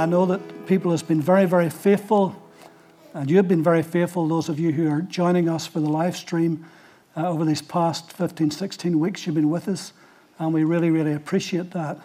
I 0.00 0.06
know 0.06 0.24
that 0.24 0.66
people 0.66 0.92
have 0.92 1.06
been 1.06 1.20
very, 1.20 1.44
very 1.44 1.68
faithful, 1.68 2.34
and 3.12 3.30
you've 3.30 3.48
been 3.48 3.62
very 3.62 3.82
faithful, 3.82 4.26
those 4.26 4.48
of 4.48 4.58
you 4.58 4.72
who 4.72 4.88
are 4.90 5.02
joining 5.02 5.46
us 5.46 5.66
for 5.66 5.80
the 5.80 5.90
live 5.90 6.16
stream 6.16 6.64
uh, 7.18 7.28
over 7.28 7.44
these 7.44 7.60
past 7.60 8.10
15, 8.10 8.50
16 8.50 8.98
weeks. 8.98 9.26
You've 9.26 9.34
been 9.34 9.50
with 9.50 9.68
us, 9.68 9.92
and 10.38 10.54
we 10.54 10.64
really, 10.64 10.88
really 10.88 11.12
appreciate 11.12 11.72
that. 11.72 11.98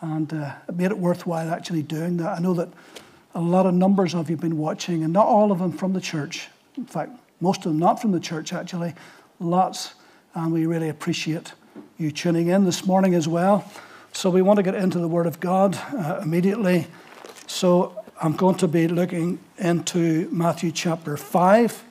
And 0.00 0.32
uh, 0.34 0.56
it 0.68 0.74
made 0.74 0.90
it 0.90 0.98
worthwhile 0.98 1.48
actually 1.48 1.82
doing 1.82 2.16
that. 2.16 2.36
I 2.36 2.40
know 2.40 2.52
that 2.54 2.68
a 3.36 3.40
lot 3.40 3.64
of 3.64 3.74
numbers 3.74 4.12
of 4.12 4.28
you 4.28 4.34
have 4.34 4.42
been 4.42 4.58
watching, 4.58 5.04
and 5.04 5.12
not 5.12 5.26
all 5.26 5.52
of 5.52 5.60
them 5.60 5.70
from 5.70 5.92
the 5.92 6.00
church. 6.00 6.48
In 6.76 6.84
fact, 6.84 7.12
most 7.40 7.58
of 7.58 7.70
them 7.70 7.78
not 7.78 8.02
from 8.02 8.10
the 8.10 8.18
church, 8.18 8.52
actually. 8.52 8.92
Lots. 9.38 9.94
And 10.34 10.52
we 10.52 10.66
really 10.66 10.88
appreciate 10.88 11.52
you 11.96 12.10
tuning 12.10 12.48
in 12.48 12.64
this 12.64 12.84
morning 12.84 13.14
as 13.14 13.28
well. 13.28 13.70
So 14.12 14.30
we 14.30 14.42
want 14.42 14.56
to 14.56 14.64
get 14.64 14.74
into 14.74 14.98
the 14.98 15.06
Word 15.06 15.26
of 15.26 15.38
God 15.38 15.78
uh, 15.94 16.18
immediately. 16.20 16.88
So 17.46 18.02
I'm 18.20 18.32
going 18.32 18.56
to 18.56 18.66
be 18.68 18.88
looking 18.88 19.38
into 19.56 20.28
Matthew 20.32 20.72
chapter 20.72 21.16
5. 21.16 21.84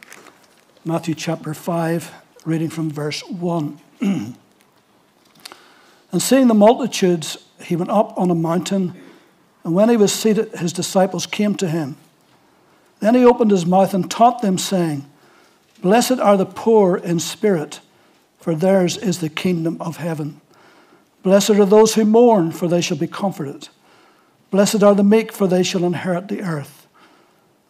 Matthew 0.84 1.16
chapter 1.16 1.54
5, 1.54 2.12
reading 2.44 2.70
from 2.70 2.92
verse 2.92 3.22
1. 3.30 3.80
and 4.02 4.36
seeing 6.18 6.48
the 6.48 6.54
multitudes, 6.54 7.38
he 7.62 7.78
went 7.78 7.90
up 7.90 8.18
on 8.18 8.30
a 8.30 8.36
mountain, 8.36 8.94
and 9.64 9.74
when 9.74 9.88
he 9.88 9.96
was 9.96 10.14
seated, 10.14 10.54
his 10.56 10.74
disciples 10.74 11.26
came 11.26 11.56
to 11.56 11.70
him. 11.70 11.96
Then 13.00 13.16
he 13.16 13.26
opened 13.26 13.52
his 13.52 13.66
mouth 13.66 13.94
and 13.94 14.12
taught 14.12 14.42
them, 14.42 14.58
saying, 14.58 15.06
Blessed 15.82 16.20
are 16.20 16.36
the 16.36 16.46
poor 16.46 16.98
in 16.98 17.20
spirit, 17.20 17.80
for 18.40 18.56
theirs 18.56 18.98
is 18.98 19.22
the 19.22 19.30
kingdom 19.30 19.82
of 19.82 19.98
heaven. 19.98 20.42
Blessed 21.24 21.52
are 21.52 21.66
those 21.66 21.96
who 21.96 22.04
mourn, 22.04 22.52
for 22.52 22.68
they 22.68 22.82
shall 22.82 22.98
be 22.98 23.08
comforted. 23.08 23.70
Blessed 24.56 24.84
are 24.84 24.96
the 24.96 25.04
meek, 25.04 25.34
for 25.34 25.48
they 25.48 25.64
shall 25.64 25.84
inherit 25.84 26.30
the 26.30 26.42
earth. 26.42 26.88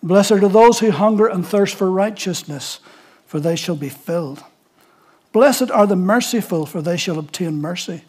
Blessed 0.03 0.33
are 0.33 0.47
those 0.47 0.81
who 0.81 0.91
hunger 0.91 1.25
and 1.25 1.43
thirst 1.43 1.73
for 1.73 1.89
righteousness, 1.89 2.79
for 3.25 3.39
they 3.39 3.55
shall 3.55 3.75
be 3.75 3.89
filled. 3.89 4.43
Blessed 5.31 5.71
are 5.71 5.87
the 5.87 5.95
merciful, 5.95 6.67
for 6.67 6.83
they 6.83 6.95
shall 6.95 7.17
obtain 7.17 7.59
mercy. 7.59 8.03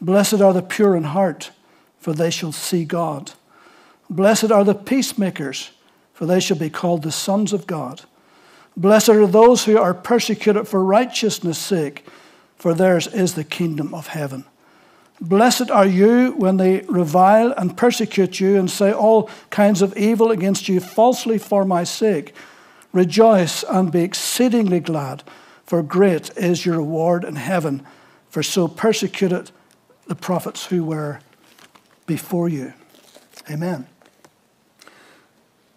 Blessed 0.00 0.40
are 0.40 0.52
the 0.52 0.62
pure 0.62 0.96
in 0.96 1.04
heart, 1.04 1.52
for 2.00 2.12
they 2.12 2.30
shall 2.30 2.50
see 2.50 2.84
God. 2.84 3.34
Blessed 4.10 4.50
are 4.50 4.64
the 4.64 4.74
peacemakers, 4.74 5.70
for 6.12 6.26
they 6.26 6.40
shall 6.40 6.58
be 6.58 6.70
called 6.70 7.04
the 7.04 7.12
sons 7.12 7.52
of 7.52 7.68
God. 7.68 8.02
Blessed 8.76 9.10
are 9.10 9.28
those 9.28 9.66
who 9.66 9.78
are 9.78 9.94
persecuted 9.94 10.66
for 10.66 10.84
righteousness' 10.84 11.56
sake, 11.56 12.04
for 12.56 12.74
theirs 12.74 13.06
is 13.06 13.34
the 13.34 13.44
kingdom 13.44 13.94
of 13.94 14.08
heaven. 14.08 14.44
Blessed 15.20 15.70
are 15.70 15.86
you 15.86 16.32
when 16.32 16.56
they 16.56 16.80
revile 16.88 17.52
and 17.52 17.76
persecute 17.76 18.40
you 18.40 18.58
and 18.58 18.70
say 18.70 18.92
all 18.92 19.30
kinds 19.50 19.82
of 19.82 19.96
evil 19.96 20.30
against 20.30 20.68
you 20.68 20.80
falsely 20.80 21.38
for 21.38 21.64
my 21.64 21.84
sake. 21.84 22.34
Rejoice 22.92 23.62
and 23.62 23.92
be 23.92 24.02
exceedingly 24.02 24.80
glad, 24.80 25.22
for 25.64 25.82
great 25.82 26.36
is 26.36 26.66
your 26.66 26.78
reward 26.78 27.24
in 27.24 27.36
heaven, 27.36 27.86
for 28.28 28.42
so 28.42 28.66
persecuted 28.68 29.50
the 30.06 30.14
prophets 30.14 30.66
who 30.66 30.84
were 30.84 31.20
before 32.06 32.48
you. 32.48 32.72
Amen. 33.50 33.86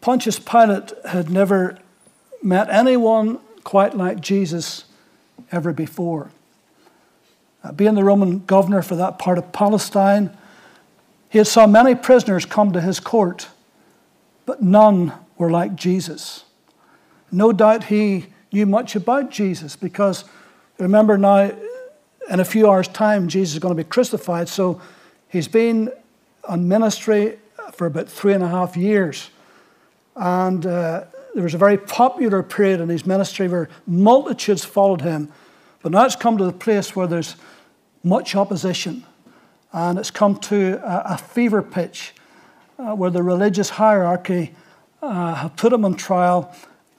Pontius 0.02 0.40
Pilate 0.40 0.92
had 1.06 1.30
never 1.30 1.78
met 2.42 2.70
anyone 2.70 3.40
quite 3.64 3.96
like 3.96 4.20
Jesus 4.22 4.86
ever 5.52 5.74
before. 5.74 6.32
Uh, 7.66 7.72
being 7.72 7.96
the 7.96 8.04
Roman 8.04 8.46
governor 8.46 8.84
for 8.84 8.96
that 8.96 9.18
part 9.18 9.40
of 9.40 9.52
Palestine, 9.52 10.30
he 11.30 11.40
had 11.40 11.48
saw 11.48 11.66
many 11.66 11.96
prisoners 11.96 12.46
come 12.46 12.72
to 12.74 12.82
his 12.82 13.00
court, 13.00 13.48
but 14.46 14.62
none 14.62 15.14
were 15.38 15.50
like 15.50 15.76
Jesus. 15.76 16.44
No 17.32 17.52
doubt 17.52 17.86
he 17.86 18.28
knew 18.52 18.68
much 18.68 18.96
about 18.96 19.32
Jesus 19.32 19.76
because 19.76 20.26
remember 20.78 21.18
now, 21.18 21.52
in 22.30 22.40
a 22.40 22.46
few 22.46 22.70
hours' 22.70 22.88
time, 22.88 23.28
Jesus 23.28 23.54
is 23.54 23.60
going 23.60 23.76
to 23.76 23.84
be 23.84 23.88
crucified. 23.88 24.48
So 24.48 24.80
he's 25.28 25.48
been 25.48 25.92
on 26.48 26.68
ministry 26.68 27.40
for 27.74 27.88
about 27.88 28.08
three 28.08 28.34
and 28.34 28.44
a 28.44 28.48
half 28.48 28.78
years. 28.78 29.32
And 30.16 30.66
uh, 30.66 31.06
there 31.34 31.44
was 31.44 31.56
a 31.56 31.58
very 31.60 31.80
popular 31.80 32.44
period 32.44 32.80
in 32.80 32.90
his 32.90 33.08
ministry 33.08 33.48
where 33.48 33.70
multitudes 33.88 34.64
followed 34.64 35.02
him. 35.02 35.32
But 35.86 35.92
now 35.92 36.04
it's 36.04 36.16
come 36.16 36.36
to 36.40 36.46
the 36.46 36.52
place 36.52 36.96
where 36.96 37.06
there's 37.06 37.36
much 38.04 38.36
opposition. 38.36 39.06
And 39.72 40.00
it's 40.00 40.10
come 40.10 40.36
to 40.40 40.84
a, 40.84 41.14
a 41.14 41.18
fever 41.20 41.62
pitch 41.62 42.16
uh, 42.80 42.96
where 42.96 43.12
the 43.12 43.22
religious 43.22 43.70
hierarchy 43.70 44.56
uh, 45.04 45.36
have 45.36 45.56
put 45.56 45.72
him 45.72 45.86
on 45.86 45.94
trial 45.94 46.52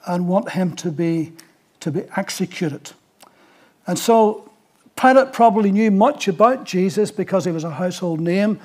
and 0.05 0.29
want 0.29 0.51
him 0.51 0.73
to 0.77 0.89
be, 0.89 1.33
to 1.81 1.91
be 1.91 2.03
executed. 2.15 2.91
And 3.87 3.99
so 3.99 4.49
Pilate 4.95 5.33
probably 5.33 5.73
knew 5.73 5.91
much 5.91 6.29
about 6.29 6.63
Jesus 6.63 7.11
because 7.11 7.43
he 7.43 7.51
was 7.51 7.65
a 7.65 7.71
household 7.71 8.21
name. 8.21 8.57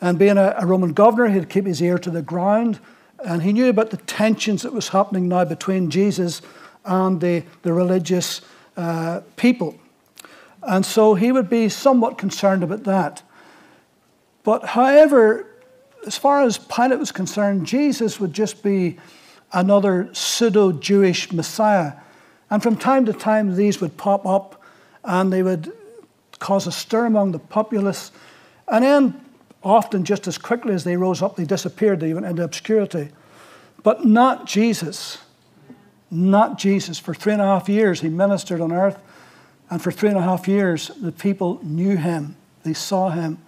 And 0.00 0.18
being 0.18 0.38
a, 0.38 0.56
a 0.58 0.66
Roman 0.66 0.92
governor, 0.92 1.28
he'd 1.28 1.48
keep 1.48 1.66
his 1.66 1.80
ear 1.80 1.98
to 1.98 2.10
the 2.10 2.20
ground. 2.20 2.80
And 3.24 3.44
he 3.44 3.52
knew 3.52 3.68
about 3.68 3.90
the 3.90 3.98
tensions 3.98 4.62
that 4.62 4.72
was 4.72 4.88
happening 4.88 5.28
now 5.28 5.44
between 5.44 5.88
Jesus 5.88 6.42
and 6.84 7.20
the, 7.20 7.44
the 7.62 7.72
religious 7.72 8.40
uh, 8.76 9.20
people. 9.36 9.78
And 10.62 10.84
so 10.84 11.14
he 11.14 11.32
would 11.32 11.48
be 11.48 11.68
somewhat 11.68 12.18
concerned 12.18 12.62
about 12.62 12.84
that. 12.84 13.22
But 14.42 14.64
however, 14.64 15.46
as 16.06 16.16
far 16.16 16.42
as 16.42 16.58
Pilate 16.58 16.98
was 16.98 17.12
concerned, 17.12 17.66
Jesus 17.66 18.20
would 18.20 18.32
just 18.32 18.62
be 18.62 18.98
another 19.52 20.08
pseudo 20.12 20.72
Jewish 20.72 21.32
Messiah. 21.32 21.94
And 22.50 22.62
from 22.62 22.76
time 22.76 23.06
to 23.06 23.12
time, 23.12 23.56
these 23.56 23.80
would 23.80 23.96
pop 23.96 24.26
up 24.26 24.62
and 25.04 25.32
they 25.32 25.42
would 25.42 25.72
cause 26.38 26.66
a 26.66 26.72
stir 26.72 27.06
among 27.06 27.32
the 27.32 27.38
populace. 27.38 28.12
And 28.68 28.84
then, 28.84 29.20
often 29.62 30.04
just 30.04 30.26
as 30.26 30.38
quickly 30.38 30.74
as 30.74 30.84
they 30.84 30.96
rose 30.96 31.22
up, 31.22 31.36
they 31.36 31.44
disappeared, 31.44 32.00
they 32.00 32.12
went 32.12 32.26
into 32.26 32.44
obscurity. 32.44 33.10
But 33.82 34.04
not 34.04 34.46
Jesus. 34.46 35.18
Not 36.10 36.58
Jesus. 36.58 36.98
For 36.98 37.14
three 37.14 37.32
and 37.32 37.42
a 37.42 37.46
half 37.46 37.68
years, 37.68 38.00
he 38.00 38.08
ministered 38.08 38.60
on 38.60 38.72
earth. 38.72 38.98
And 39.70 39.82
for 39.82 39.90
three 39.90 40.08
and 40.08 40.18
a 40.18 40.22
half 40.22 40.46
years, 40.46 40.90
the 41.00 41.12
people 41.12 41.58
knew 41.62 41.96
him, 41.96 42.36
they 42.62 42.74
saw 42.74 43.10
him. 43.10 43.38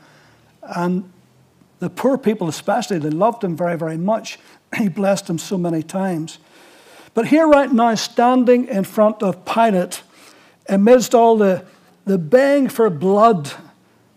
And 0.62 1.10
the 1.78 1.88
poor 1.88 2.18
people, 2.18 2.48
especially, 2.48 2.98
they 2.98 3.10
loved 3.10 3.44
him 3.44 3.56
very, 3.56 3.76
very 3.76 3.96
much. 3.96 4.38
He 4.76 4.88
blessed 4.88 5.28
them 5.28 5.38
so 5.38 5.56
many 5.56 5.82
times. 5.82 6.38
But 7.14 7.28
here, 7.28 7.48
right 7.48 7.72
now, 7.72 7.94
standing 7.94 8.66
in 8.66 8.84
front 8.84 9.22
of 9.22 9.46
Pilate, 9.46 10.02
amidst 10.68 11.14
all 11.14 11.38
the, 11.38 11.64
the 12.04 12.18
baying 12.18 12.68
for 12.68 12.90
blood 12.90 13.50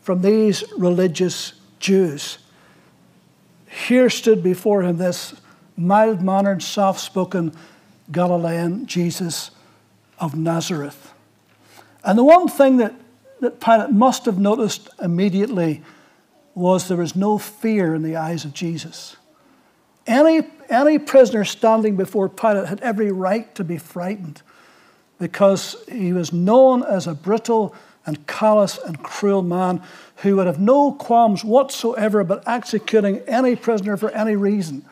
from 0.02 0.22
these 0.22 0.64
religious 0.78 1.54
Jews, 1.80 2.40
here 3.88 4.10
stood 4.10 4.44
before 4.44 4.84
him 4.84 4.98
this 4.98 5.34
mild 5.78 6.22
mannered, 6.22 6.62
soft 6.62 7.00
spoken 7.00 7.56
Galilean 8.12 8.86
Jesus 8.86 9.52
of 10.20 10.36
Nazareth. 10.36 11.14
And 12.04 12.18
the 12.18 12.24
one 12.24 12.48
thing 12.48 12.78
that, 12.78 12.94
that 13.40 13.60
Pilate 13.60 13.92
must 13.92 14.26
have 14.26 14.40
noticed 14.40 14.90
immediately 15.02 15.82
was 16.54 16.88
there 16.88 16.98
was 16.98 17.16
no 17.16 17.38
fear 17.38 17.96
in 17.96 18.04
the 18.04 18.16
eyes 18.16 18.46
of 18.46 18.54
Jesus. 18.54 19.16
Any, 20.08 20.42
any 20.70 21.00
prisoner 21.00 21.46
standing 21.46 21.96
before 21.96 22.28
Pilate 22.28 22.68
had 22.68 22.82
every 22.82 23.12
right 23.12 23.54
to 23.56 23.64
be 23.64 23.78
frightened 23.78 24.42
because 25.20 25.76
he 25.92 26.12
was 26.12 26.34
known 26.34 26.84
as 26.84 27.06
a 27.06 27.14
brutal 27.14 27.76
and 28.06 28.26
callous 28.26 28.80
and 28.80 29.02
cruel 29.04 29.44
man 29.44 29.82
who 30.18 30.36
would 30.36 30.48
have 30.48 30.60
no 30.60 30.92
qualms 30.94 31.44
whatsoever 31.44 32.20
about 32.20 32.48
executing 32.48 33.20
any 33.20 33.56
prisoner 33.56 33.96
for 33.96 34.10
any 34.12 34.36
reason. 34.36 34.84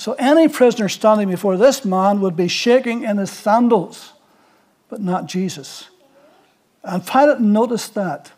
So 0.00 0.14
any 0.14 0.48
prisoner 0.48 0.88
standing 0.88 1.28
before 1.28 1.58
this 1.58 1.84
man 1.84 2.22
would 2.22 2.34
be 2.34 2.48
shaking 2.48 3.02
in 3.02 3.18
his 3.18 3.30
sandals, 3.30 4.14
but 4.88 5.02
not 5.02 5.26
Jesus. 5.26 5.90
And 6.82 7.06
Pilate 7.06 7.40
noticed 7.40 7.92
that. 7.96 8.32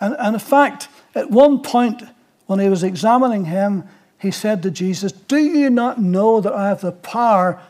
And, 0.00 0.16
and 0.18 0.34
in 0.34 0.40
fact, 0.40 0.88
at 1.14 1.30
one 1.30 1.62
point, 1.62 2.02
when 2.46 2.58
he 2.58 2.68
was 2.68 2.82
examining 2.82 3.44
him, 3.44 3.84
he 4.18 4.32
said 4.32 4.64
to 4.64 4.70
Jesus, 4.72 5.12
Do 5.12 5.36
you 5.36 5.70
not 5.70 6.02
know 6.02 6.40
that 6.40 6.52
I 6.52 6.66
have 6.70 6.80
the 6.80 6.90
power 6.90 7.62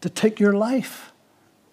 to 0.00 0.08
take 0.08 0.38
your 0.38 0.52
life? 0.52 1.10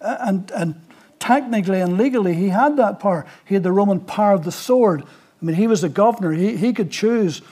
And, 0.00 0.50
and 0.50 0.74
technically 1.20 1.80
and 1.80 1.96
legally, 1.96 2.34
he 2.34 2.48
had 2.48 2.76
that 2.78 2.98
power. 2.98 3.26
He 3.44 3.54
had 3.54 3.62
the 3.62 3.70
Roman 3.70 4.00
power 4.00 4.32
of 4.32 4.42
the 4.42 4.50
sword. 4.50 5.04
I 5.04 5.44
mean, 5.44 5.54
he 5.54 5.68
was 5.68 5.82
the 5.82 5.88
governor, 5.88 6.32
he, 6.32 6.56
he 6.56 6.72
could 6.72 6.90
choose 6.90 7.42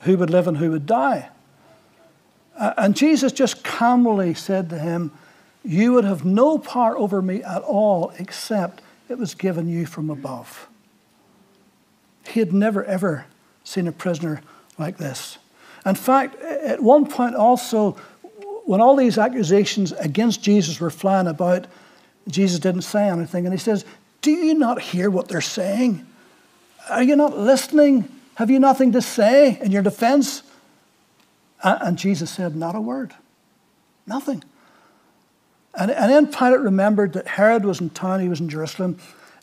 who 0.00 0.18
would 0.18 0.28
live 0.28 0.46
and 0.46 0.58
who 0.58 0.72
would 0.72 0.84
die. 0.84 1.30
Uh, 2.60 2.74
and 2.76 2.94
Jesus 2.94 3.32
just 3.32 3.64
calmly 3.64 4.34
said 4.34 4.68
to 4.68 4.78
him, 4.78 5.10
You 5.64 5.94
would 5.94 6.04
have 6.04 6.26
no 6.26 6.58
power 6.58 6.96
over 6.96 7.22
me 7.22 7.42
at 7.42 7.62
all 7.62 8.12
except 8.18 8.82
it 9.08 9.18
was 9.18 9.34
given 9.34 9.66
you 9.66 9.86
from 9.86 10.10
above. 10.10 10.68
He 12.28 12.38
had 12.38 12.52
never, 12.52 12.84
ever 12.84 13.24
seen 13.64 13.88
a 13.88 13.92
prisoner 13.92 14.42
like 14.78 14.98
this. 14.98 15.38
In 15.86 15.94
fact, 15.94 16.40
at 16.42 16.82
one 16.82 17.06
point 17.06 17.34
also, 17.34 17.92
when 18.66 18.82
all 18.82 18.94
these 18.94 19.16
accusations 19.16 19.92
against 19.92 20.42
Jesus 20.42 20.78
were 20.78 20.90
flying 20.90 21.26
about, 21.26 21.66
Jesus 22.28 22.60
didn't 22.60 22.82
say 22.82 23.08
anything. 23.08 23.46
And 23.46 23.54
he 23.54 23.58
says, 23.58 23.86
Do 24.20 24.30
you 24.30 24.52
not 24.52 24.82
hear 24.82 25.08
what 25.08 25.28
they're 25.28 25.40
saying? 25.40 26.06
Are 26.90 27.02
you 27.02 27.16
not 27.16 27.38
listening? 27.38 28.06
Have 28.34 28.50
you 28.50 28.58
nothing 28.58 28.92
to 28.92 29.00
say 29.00 29.58
in 29.60 29.72
your 29.72 29.82
defense? 29.82 30.42
And 31.62 31.98
Jesus 31.98 32.30
said, 32.30 32.56
Not 32.56 32.74
a 32.74 32.80
word. 32.80 33.14
Nothing. 34.06 34.42
And, 35.74 35.90
and 35.90 36.10
then 36.10 36.26
Pilate 36.26 36.60
remembered 36.60 37.12
that 37.12 37.28
Herod 37.28 37.64
was 37.64 37.80
in 37.80 37.90
town, 37.90 38.20
he 38.20 38.28
was 38.28 38.40
in 38.40 38.48
Jerusalem, 38.48 38.98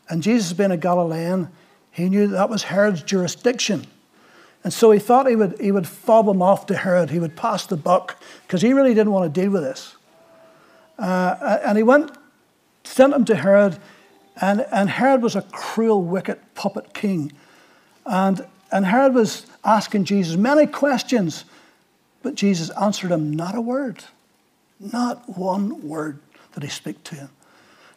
and 0.09 0.21
Jesus 0.21 0.53
being 0.53 0.71
a 0.71 0.77
Galilean, 0.77 1.49
he 1.91 2.09
knew 2.09 2.27
that, 2.27 2.35
that 2.35 2.49
was 2.49 2.63
Herod's 2.63 3.01
jurisdiction. 3.01 3.87
And 4.63 4.73
so 4.73 4.91
he 4.91 4.99
thought 4.99 5.27
he 5.27 5.35
would, 5.35 5.59
he 5.61 5.71
would 5.71 5.87
fob 5.87 6.27
him 6.27 6.41
off 6.41 6.65
to 6.67 6.75
Herod, 6.75 7.09
he 7.09 7.19
would 7.19 7.35
pass 7.35 7.65
the 7.65 7.77
buck, 7.77 8.21
because 8.45 8.61
he 8.61 8.73
really 8.73 8.93
didn't 8.93 9.11
want 9.11 9.33
to 9.33 9.41
deal 9.41 9.51
with 9.51 9.63
this. 9.63 9.95
Uh, 10.99 11.59
and 11.63 11.77
he 11.77 11.83
went, 11.83 12.11
sent 12.83 13.13
him 13.13 13.23
to 13.25 13.35
Herod, 13.35 13.77
and, 14.39 14.65
and 14.71 14.89
Herod 14.89 15.21
was 15.21 15.35
a 15.35 15.41
cruel, 15.41 16.03
wicked 16.03 16.39
puppet 16.55 16.93
king. 16.93 17.31
And, 18.05 18.45
and 18.71 18.85
Herod 18.85 19.13
was 19.13 19.45
asking 19.63 20.05
Jesus 20.05 20.35
many 20.35 20.67
questions, 20.67 21.45
but 22.23 22.35
Jesus 22.35 22.69
answered 22.71 23.11
him 23.11 23.31
not 23.31 23.55
a 23.55 23.61
word. 23.61 24.03
Not 24.79 25.37
one 25.37 25.87
word 25.87 26.19
did 26.53 26.63
he 26.63 26.69
speak 26.69 27.03
to 27.05 27.15
him. 27.15 27.29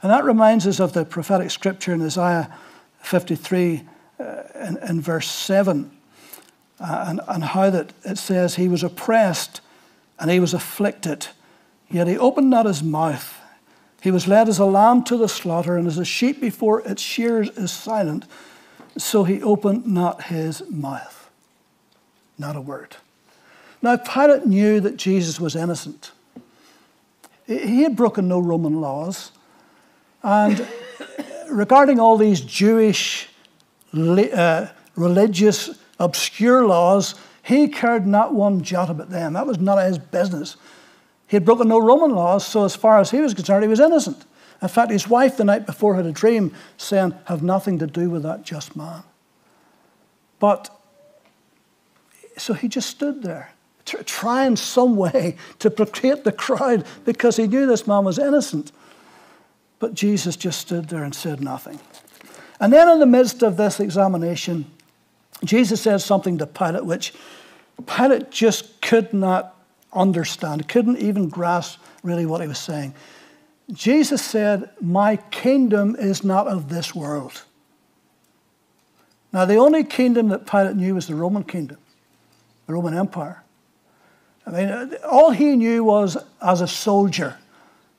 And 0.03 0.11
that 0.11 0.25
reminds 0.25 0.67
us 0.67 0.81
of 0.81 0.93
the 0.93 1.05
prophetic 1.05 1.51
scripture 1.51 1.93
in 1.93 2.03
Isaiah 2.03 2.57
53 3.03 3.83
uh, 4.19 4.43
in, 4.55 4.77
in, 4.79 5.01
verse 5.01 5.31
7, 5.31 5.91
uh, 6.79 7.05
and, 7.09 7.21
and 7.27 7.45
how 7.45 7.71
that 7.71 7.93
it 8.05 8.19
says, 8.19 8.57
He 8.57 8.69
was 8.69 8.83
oppressed 8.83 9.61
and 10.19 10.31
he 10.31 10.41
was 10.41 10.53
afflicted, 10.53 11.29
yet 11.91 12.07
he 12.07 12.19
opened 12.19 12.51
not 12.51 12.67
his 12.67 12.83
mouth. 12.83 13.39
He 14.03 14.11
was 14.11 14.29
led 14.29 14.49
as 14.49 14.59
a 14.59 14.65
lamb 14.65 15.05
to 15.05 15.17
the 15.17 15.29
slaughter, 15.29 15.77
and 15.77 15.87
as 15.87 15.99
a 15.99 16.05
sheep 16.05 16.41
before 16.41 16.81
its 16.83 17.03
shears 17.03 17.51
is 17.51 17.71
silent, 17.71 18.27
so 18.97 19.25
he 19.25 19.43
opened 19.43 19.87
not 19.87 20.25
his 20.25 20.63
mouth. 20.71 21.31
Not 22.39 22.57
a 22.57 22.61
word. 22.61 22.97
Now, 23.83 23.97
Pilate 23.97 24.47
knew 24.47 24.81
that 24.81 24.97
Jesus 24.97 25.41
was 25.41 25.57
innocent. 25.57 26.13
He 27.47 27.83
had 27.83 27.97
broken 27.97 28.29
no 28.29 28.39
Roman 28.39 28.81
laws. 28.81 29.33
And 30.23 30.67
regarding 31.51 31.99
all 31.99 32.17
these 32.17 32.41
Jewish, 32.41 33.29
uh, 33.95 34.67
religious, 34.97 35.71
obscure 35.99 36.67
laws, 36.67 37.15
he 37.43 37.69
cared 37.69 38.07
not 38.07 38.35
one 38.35 38.63
jot 38.63 38.91
about 38.91 39.09
them. 39.09 39.33
That 39.33 39.47
was 39.47 39.59
none 39.59 39.79
of 39.79 39.87
his 39.87 39.99
business. 39.99 40.57
He 41.27 41.37
had 41.37 41.45
broken 41.45 41.69
no 41.69 41.79
Roman 41.79 42.11
laws, 42.11 42.47
so 42.47 42.65
as 42.65 42.77
far 42.77 42.99
as 43.01 43.11
he 43.11 43.21
was 43.21 43.35
concerned, 43.35 43.63
he 43.63 43.69
was 43.69 43.81
innocent. 43.81 44.25
In 44.61 44.69
fact, 44.69 44.93
his 44.93 45.09
wife 45.09 45.39
the 45.39 45.45
night 45.45 45.65
before 45.65 45.95
had 45.95 46.05
a 46.05 46.13
dream 46.13 46.53
saying, 46.77 47.15
Have 47.27 47.43
nothing 47.43 47.79
to 47.79 47.87
do 47.87 48.11
with 48.11 48.25
that 48.25 48.43
just 48.43 48.77
man. 48.77 49.03
But 50.39 50.69
so 52.37 52.53
he 52.53 52.69
just 52.69 52.91
stood 52.91 53.23
there 53.23 53.53
trying 54.05 54.57
some 54.57 54.97
way 54.97 55.37
to 55.59 55.71
placate 55.71 56.25
the 56.25 56.33
crowd 56.33 56.85
because 57.05 57.37
he 57.37 57.47
knew 57.47 57.67
this 57.67 57.87
man 57.87 58.05
was 58.05 58.19
innocent. 58.19 58.73
But 59.79 59.95
Jesus 59.95 60.37
just 60.37 60.61
stood 60.61 60.89
there 60.89 61.05
and 61.05 61.15
said 61.15 61.41
nothing. 61.41 61.81
And 62.61 62.73
then, 62.73 62.89
in 62.89 62.99
the 62.99 63.07
midst 63.07 63.43
of 63.43 63.57
this 63.57 63.81
examination, 63.81 64.71
Jesus 65.45 65.81
said 65.81 65.99
something 65.99 66.39
to 66.39 66.47
Pilate 66.47 66.85
which 66.85 67.15
Pilate 67.87 68.31
just 68.31 68.81
could 68.83 69.13
not 69.15 69.57
understand, 69.93 70.69
couldn't 70.69 70.99
even 70.99 71.29
grasp 71.29 71.81
really 72.03 72.27
what 72.27 72.43
he 72.43 72.47
was 72.47 72.59
saying. 72.59 72.95
Jesus 73.73 74.23
said, 74.23 74.71
My 74.81 75.17
kingdom 75.17 75.97
is 75.97 76.25
not 76.25 76.47
of 76.47 76.69
this 76.69 76.95
world. 76.95 77.43
Now, 79.33 79.45
the 79.45 79.57
only 79.57 79.85
kingdom 79.85 80.29
that 80.29 80.47
Pilate 80.47 80.77
knew 80.77 80.95
was 80.95 81.07
the 81.07 81.15
Roman 81.15 81.45
kingdom, 81.45 81.79
the 82.67 82.75
Roman 82.75 82.95
Empire. 82.95 83.43
I 84.51 84.65
mean, 84.65 84.97
all 85.09 85.31
he 85.31 85.55
knew 85.55 85.85
was 85.85 86.17
as 86.43 86.61
a 86.61 86.67
soldier, 86.67 87.37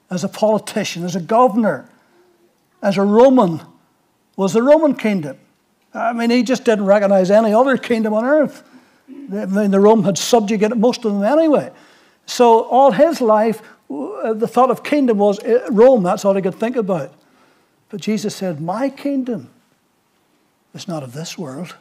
as 0.10 0.24
a 0.24 0.30
politician, 0.30 1.06
as 1.06 1.16
a 1.16 1.22
governor, 1.22 1.88
as 2.82 2.98
a 2.98 3.04
Roman, 3.04 3.62
was 4.36 4.54
the 4.54 4.62
Roman 4.62 4.96
kingdom. 4.96 5.38
I 5.94 6.14
mean, 6.14 6.30
he 6.30 6.44
just 6.44 6.66
didn't 6.66 6.86
recognize 6.86 7.32
any 7.32 7.54
other 7.54 7.78
kingdom 7.78 8.14
on 8.14 8.26
earth. 8.26 8.64
I 9.08 9.46
mean, 9.46 9.72
the 9.72 9.80
Rome 9.80 10.04
had 10.04 10.18
subjugated 10.18 10.78
most 10.78 11.06
of 11.06 11.14
them 11.14 11.24
anyway. 11.24 11.72
So 12.26 12.64
all 12.64 12.92
his 12.92 13.22
life, 13.22 13.62
the 13.90 14.48
thought 14.50 14.72
of 14.72 14.84
kingdom 14.84 15.18
was 15.18 15.40
eh, 15.44 15.60
Rome. 15.70 16.04
That's 16.04 16.26
all 16.26 16.34
he 16.36 16.42
could 16.42 16.56
think 16.56 16.76
about. 16.76 17.14
But 17.90 18.02
Jesus 18.02 18.36
said, 18.36 18.62
My 18.62 18.90
kingdom 18.90 19.50
is 20.74 20.88
not 20.88 21.04
of 21.04 21.14
this 21.14 21.38
world. 21.38 21.76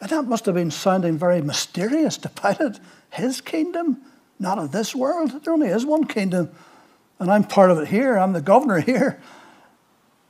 And 0.00 0.10
that 0.10 0.24
must 0.24 0.46
have 0.46 0.54
been 0.54 0.70
sounding 0.70 1.18
very 1.18 1.40
mysterious 1.40 2.16
to 2.18 2.28
Pilate. 2.28 2.78
His 3.10 3.40
kingdom, 3.40 4.02
not 4.38 4.58
of 4.58 4.72
this 4.72 4.94
world. 4.94 5.44
There 5.44 5.52
only 5.52 5.68
is 5.68 5.84
one 5.84 6.04
kingdom, 6.04 6.50
and 7.18 7.30
I'm 7.30 7.44
part 7.44 7.70
of 7.70 7.78
it 7.78 7.88
here. 7.88 8.16
I'm 8.16 8.32
the 8.32 8.40
governor 8.40 8.80
here. 8.92 9.20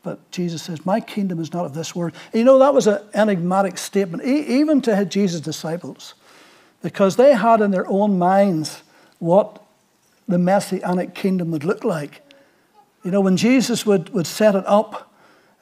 But 0.02 0.30
Jesus 0.30 0.62
says, 0.62 0.86
My 0.86 1.00
kingdom 1.00 1.40
is 1.40 1.52
not 1.52 1.64
of 1.64 1.74
this 1.74 1.94
world. 1.94 2.14
And 2.32 2.38
you 2.38 2.44
know, 2.44 2.58
that 2.60 2.72
was 2.72 2.86
an 2.86 3.00
enigmatic 3.14 3.78
statement, 3.78 4.24
even 4.24 4.80
to 4.82 5.04
Jesus' 5.04 5.40
disciples, 5.40 6.14
because 6.82 7.16
they 7.16 7.34
had 7.34 7.60
in 7.60 7.70
their 7.72 7.86
own 7.88 8.18
minds 8.18 8.82
what 9.18 9.62
the 10.28 10.38
messianic 10.38 11.14
kingdom 11.14 11.50
would 11.50 11.64
look 11.64 11.84
like. 11.84 12.22
You 13.02 13.10
know, 13.10 13.20
when 13.20 13.36
Jesus 13.36 13.86
would, 13.86 14.10
would 14.10 14.26
set 14.26 14.54
it 14.54 14.64
up, 14.66 15.12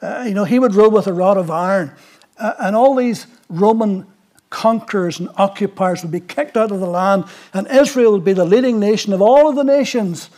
uh, 0.01 0.25
you 0.27 0.33
know, 0.33 0.43
he 0.43 0.59
would 0.59 0.75
rule 0.75 0.91
with 0.91 1.07
a 1.07 1.13
rod 1.13 1.37
of 1.37 1.49
iron. 1.49 1.91
Uh, 2.37 2.53
and 2.59 2.75
all 2.75 2.95
these 2.95 3.25
Roman 3.49 4.05
conquerors 4.49 5.19
and 5.19 5.29
occupiers 5.35 6.01
would 6.01 6.11
be 6.11 6.19
kicked 6.19 6.57
out 6.57 6.71
of 6.71 6.79
the 6.79 6.87
land, 6.87 7.25
and 7.53 7.67
Israel 7.67 8.11
would 8.13 8.23
be 8.23 8.33
the 8.33 8.45
leading 8.45 8.79
nation 8.79 9.13
of 9.13 9.21
all 9.21 9.49
of 9.49 9.55
the 9.55 9.63
nations. 9.63 10.29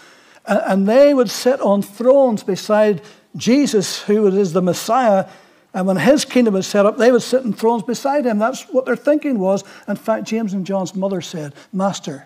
And, 0.45 0.87
they 0.87 1.13
would 1.13 1.29
sit 1.29 1.59
on 1.61 1.81
thrones 1.83 2.43
beside 2.43 3.01
Jesus, 3.35 4.01
who 4.01 4.25
is 4.27 4.53
the 4.53 4.61
Messiah. 4.61 5.27
And 5.73 5.85
when 5.85 5.97
his 5.97 6.25
kingdom 6.25 6.55
was 6.55 6.65
set 6.65 6.87
up, 6.87 6.97
they 6.97 7.11
would 7.11 7.21
sit 7.21 7.43
in 7.43 7.53
thrones 7.53 7.83
beside 7.83 8.25
him. 8.25 8.39
That's 8.39 8.63
what 8.63 8.85
their 8.85 8.95
thinking 8.95 9.37
was. 9.37 9.63
In 9.87 9.95
fact, 9.95 10.23
James 10.25 10.53
and 10.53 10.65
John's 10.65 10.95
mother 10.95 11.21
said, 11.21 11.53
Master, 11.71 12.25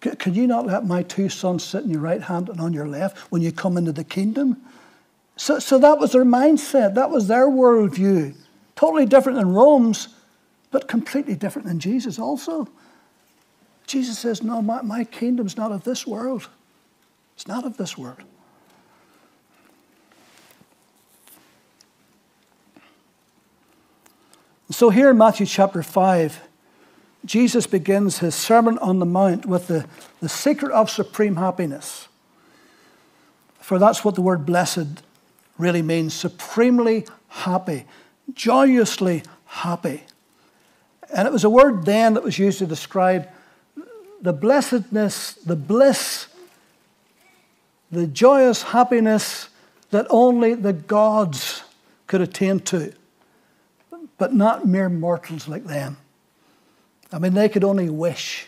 can 0.00 0.34
you 0.34 0.46
not 0.46 0.66
let 0.66 0.86
my 0.86 1.02
two 1.02 1.28
sons 1.28 1.64
sit 1.64 1.84
in 1.84 1.90
your 1.90 2.00
right 2.00 2.22
hand 2.22 2.48
and 2.48 2.60
on 2.60 2.72
your 2.72 2.88
left 2.88 3.18
when 3.30 3.42
you 3.42 3.52
come 3.52 3.76
into 3.76 3.92
the 3.92 4.04
kingdom? 4.04 4.56
So, 5.36 5.58
so 5.58 5.78
that 5.78 5.98
was 5.98 6.12
their 6.12 6.24
mindset. 6.24 6.94
That 6.94 7.10
was 7.10 7.26
their 7.26 7.46
worldview. 7.46 8.34
Totally 8.76 9.06
different 9.06 9.38
than 9.38 9.52
Rome's, 9.52 10.08
but 10.74 10.88
completely 10.88 11.36
different 11.36 11.68
than 11.68 11.78
Jesus 11.78 12.18
also. 12.18 12.66
Jesus 13.86 14.18
says, 14.18 14.42
No, 14.42 14.60
my, 14.60 14.82
my 14.82 15.04
kingdom's 15.04 15.56
not 15.56 15.70
of 15.70 15.84
this 15.84 16.04
world. 16.04 16.48
It's 17.36 17.46
not 17.46 17.64
of 17.64 17.76
this 17.76 17.96
world. 17.96 18.18
So 24.72 24.90
here 24.90 25.10
in 25.10 25.16
Matthew 25.16 25.46
chapter 25.46 25.80
5, 25.80 26.40
Jesus 27.24 27.68
begins 27.68 28.18
his 28.18 28.34
Sermon 28.34 28.76
on 28.78 28.98
the 28.98 29.06
Mount 29.06 29.46
with 29.46 29.68
the, 29.68 29.86
the 30.20 30.28
secret 30.28 30.72
of 30.72 30.90
supreme 30.90 31.36
happiness. 31.36 32.08
For 33.60 33.78
that's 33.78 34.04
what 34.04 34.16
the 34.16 34.22
word 34.22 34.44
blessed 34.44 35.04
really 35.56 35.82
means 35.82 36.14
supremely 36.14 37.06
happy 37.28 37.84
joyously 38.32 39.22
happy. 39.44 40.02
And 41.12 41.26
it 41.26 41.32
was 41.32 41.44
a 41.44 41.50
word 41.50 41.84
then 41.84 42.14
that 42.14 42.22
was 42.22 42.38
used 42.38 42.58
to 42.58 42.66
describe 42.66 43.28
the 44.20 44.32
blessedness, 44.32 45.34
the 45.34 45.56
bliss, 45.56 46.28
the 47.90 48.06
joyous 48.06 48.62
happiness 48.62 49.48
that 49.90 50.06
only 50.10 50.54
the 50.54 50.72
gods 50.72 51.62
could 52.06 52.20
attain 52.20 52.60
to, 52.60 52.92
but 54.18 54.32
not 54.32 54.66
mere 54.66 54.88
mortals 54.88 55.46
like 55.46 55.64
them. 55.64 55.98
I 57.12 57.18
mean, 57.18 57.34
they 57.34 57.48
could 57.48 57.64
only 57.64 57.88
wish, 57.90 58.46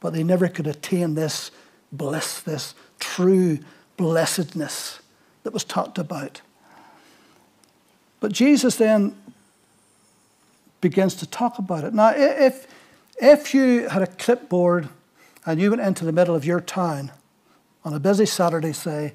but 0.00 0.12
they 0.12 0.22
never 0.22 0.48
could 0.48 0.66
attain 0.66 1.14
this 1.14 1.50
bliss, 1.90 2.40
this 2.40 2.74
true 3.00 3.58
blessedness 3.96 5.00
that 5.42 5.52
was 5.52 5.64
talked 5.64 5.98
about. 5.98 6.40
But 8.20 8.32
Jesus 8.32 8.76
then 8.76 9.16
begins 10.80 11.14
to 11.16 11.26
talk 11.26 11.58
about 11.58 11.84
it. 11.84 11.94
Now, 11.94 12.12
if, 12.14 12.66
if 13.18 13.54
you 13.54 13.88
had 13.88 14.02
a 14.02 14.06
clipboard 14.06 14.88
and 15.44 15.60
you 15.60 15.70
went 15.70 15.82
into 15.82 16.04
the 16.04 16.12
middle 16.12 16.34
of 16.34 16.44
your 16.44 16.60
town 16.60 17.12
on 17.84 17.94
a 17.94 18.00
busy 18.00 18.26
Saturday, 18.26 18.72
say, 18.72 19.14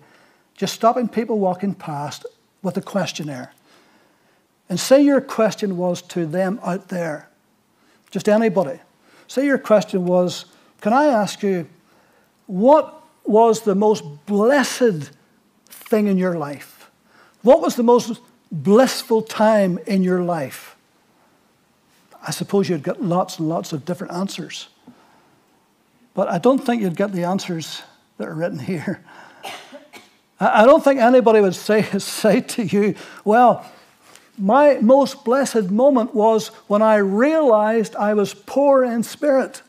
just 0.55 0.73
stopping 0.73 1.07
people 1.07 1.39
walking 1.39 1.73
past 1.73 2.25
with 2.61 2.77
a 2.77 2.81
questionnaire, 2.81 3.53
and 4.69 4.79
say 4.79 5.01
your 5.01 5.19
question 5.19 5.77
was 5.77 6.01
to 6.03 6.25
them 6.25 6.59
out 6.63 6.87
there, 6.89 7.29
just 8.09 8.29
anybody. 8.29 8.79
say 9.27 9.45
your 9.45 9.57
question 9.57 10.05
was, 10.05 10.45
can 10.81 10.93
I 10.93 11.05
ask 11.05 11.43
you, 11.43 11.67
what 12.47 13.01
was 13.25 13.61
the 13.61 13.75
most 13.75 14.03
blessed 14.25 15.11
thing 15.67 16.07
in 16.07 16.17
your 16.17 16.37
life? 16.37 16.89
What 17.41 17.61
was 17.61 17.75
the 17.75 17.83
most 17.83 18.19
blissful 18.51 19.21
time 19.21 19.79
in 19.87 20.03
your 20.03 20.21
life? 20.23 20.75
I 22.25 22.31
suppose 22.31 22.69
you'd 22.69 22.83
get 22.83 23.01
lots 23.01 23.39
and 23.39 23.49
lots 23.49 23.73
of 23.73 23.85
different 23.85 24.13
answers. 24.13 24.67
But 26.13 26.27
I 26.27 26.37
don't 26.37 26.59
think 26.59 26.81
you'd 26.81 26.95
get 26.95 27.13
the 27.13 27.23
answers 27.23 27.81
that 28.17 28.27
are 28.27 28.33
written 28.33 28.59
here. 28.59 29.01
I 30.39 30.65
don't 30.65 30.83
think 30.83 30.99
anybody 30.99 31.39
would 31.39 31.55
say, 31.55 31.83
say 31.99 32.41
to 32.41 32.63
you, 32.63 32.95
well, 33.23 33.65
my 34.37 34.75
most 34.81 35.23
blessed 35.23 35.69
moment 35.69 36.15
was 36.15 36.47
when 36.67 36.81
I 36.81 36.95
realized 36.97 37.95
I 37.95 38.13
was 38.13 38.33
poor 38.33 38.83
in 38.83 39.03
spirit. 39.03 39.61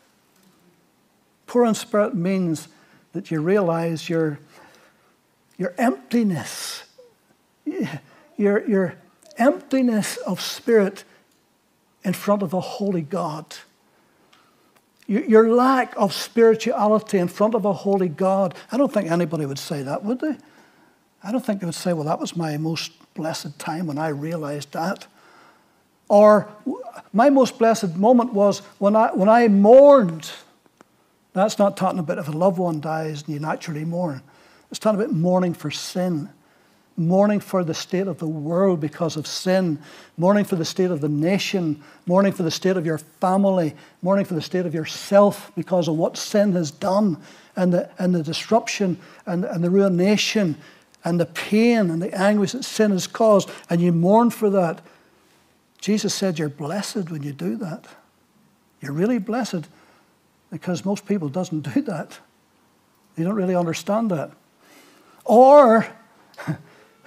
Poor 1.47 1.67
in 1.67 1.75
spirit 1.75 2.15
means 2.15 2.69
that 3.13 3.31
you 3.31 3.41
realize 3.41 4.09
your, 4.09 4.39
your 5.59 5.75
emptiness, 5.77 6.85
your, 8.37 8.67
your 8.67 8.95
emptiness 9.37 10.17
of 10.19 10.41
spirit 10.41 11.05
in 12.05 12.13
front 12.13 12.43
of 12.43 12.53
a 12.53 12.61
holy 12.61 13.03
God. 13.03 13.57
Your 15.07 15.53
lack 15.53 15.95
of 15.97 16.13
spirituality 16.13 17.19
in 17.19 17.29
front 17.29 17.55
of 17.55 17.65
a 17.65 17.73
holy 17.73 18.09
God. 18.09 18.55
I 18.71 18.77
don't 18.77 18.93
think 18.93 19.11
anybody 19.11 19.47
would 19.47 19.59
say 19.59 19.83
that, 19.83 20.05
would 20.05 20.21
they? 20.21 20.37
I 21.23 21.33
don't 21.33 21.45
think 21.45 21.61
they 21.61 21.67
would 21.67 21.75
say, 21.75 21.93
well, 21.93 22.05
that 22.05 22.19
was 22.19 22.37
my 22.37 22.57
most 22.57 22.93
blessed 23.15 23.59
time 23.59 23.87
when 23.87 23.99
I 23.99 24.09
realized 24.09 24.73
that. 24.73 25.07
Or 26.09 26.49
my 27.13 27.31
most 27.31 27.59
blessed 27.59 27.97
moment 27.97 28.33
was 28.33 28.61
when 28.79 28.97
I, 28.97 29.09
when 29.13 29.29
I 29.29 29.49
mourned. 29.49 30.31
That's 31.33 31.59
not 31.59 31.77
talking 31.77 31.99
about 31.99 32.19
if 32.19 32.29
a 32.29 32.33
loved 32.33 32.59
one 32.59 32.81
dies 32.81 33.23
and 33.23 33.35
you 33.35 33.41
naturally 33.41 33.85
mourn. 33.85 34.23
It's 34.71 34.79
talking 34.79 35.01
about 35.01 35.15
mourning 35.15 35.55
for 35.55 35.71
sin, 35.71 36.31
mourning 36.97 37.41
for 37.41 37.65
the 37.65 37.75
state 37.75 38.07
of 38.07 38.19
the 38.19 38.27
world 38.27 38.81
because 38.81 39.17
of 39.17 39.27
sin, 39.27 39.79
mourning 40.17 40.45
for 40.45 40.57
the 40.57 40.65
state 40.65 40.91
of 40.91 41.01
the 41.01 41.09
nation, 41.09 41.83
mourning 42.07 42.33
for 42.33 42.43
the 42.43 42.51
state 42.51 42.77
of 42.77 42.85
your 42.85 42.99
family, 42.99 43.75
mourning 44.03 44.25
for 44.25 44.35
the 44.35 44.43
state 44.43 44.67
of 44.67 44.75
yourself 44.75 45.51
because 45.55 45.89
of 45.89 45.97
what 45.97 46.17
sin 46.17 46.53
has 46.53 46.71
done 46.71 47.17
and 47.57 47.73
the, 47.73 47.91
and 47.99 48.15
the 48.15 48.23
disruption 48.23 48.99
and, 49.27 49.45
and 49.45 49.65
the 49.65 49.71
ruination 49.71 50.57
and 51.05 51.19
the 51.19 51.27
pain 51.27 51.91
and 51.91 52.01
the 52.01 52.13
anguish 52.15 52.53
that 52.53 52.65
sin 52.65 52.93
has 52.93 53.07
caused, 53.07 53.51
and 53.69 53.81
you 53.81 53.93
mourn 53.93 54.31
for 54.31 54.51
that. 54.51 54.81
Jesus 55.81 56.15
said, 56.15 56.39
You're 56.39 56.49
blessed 56.49 57.11
when 57.11 57.23
you 57.23 57.33
do 57.33 57.57
that. 57.57 57.87
You're 58.81 58.93
really 58.93 59.19
blessed 59.19 59.67
because 60.51 60.85
most 60.85 61.07
people 61.07 61.29
doesn't 61.29 61.61
do 61.75 61.83
that. 61.83 62.19
They 63.17 63.25
don't 63.25 63.35
really 63.35 63.57
understand 63.57 64.11
that. 64.11 64.31
Or, 65.25 65.87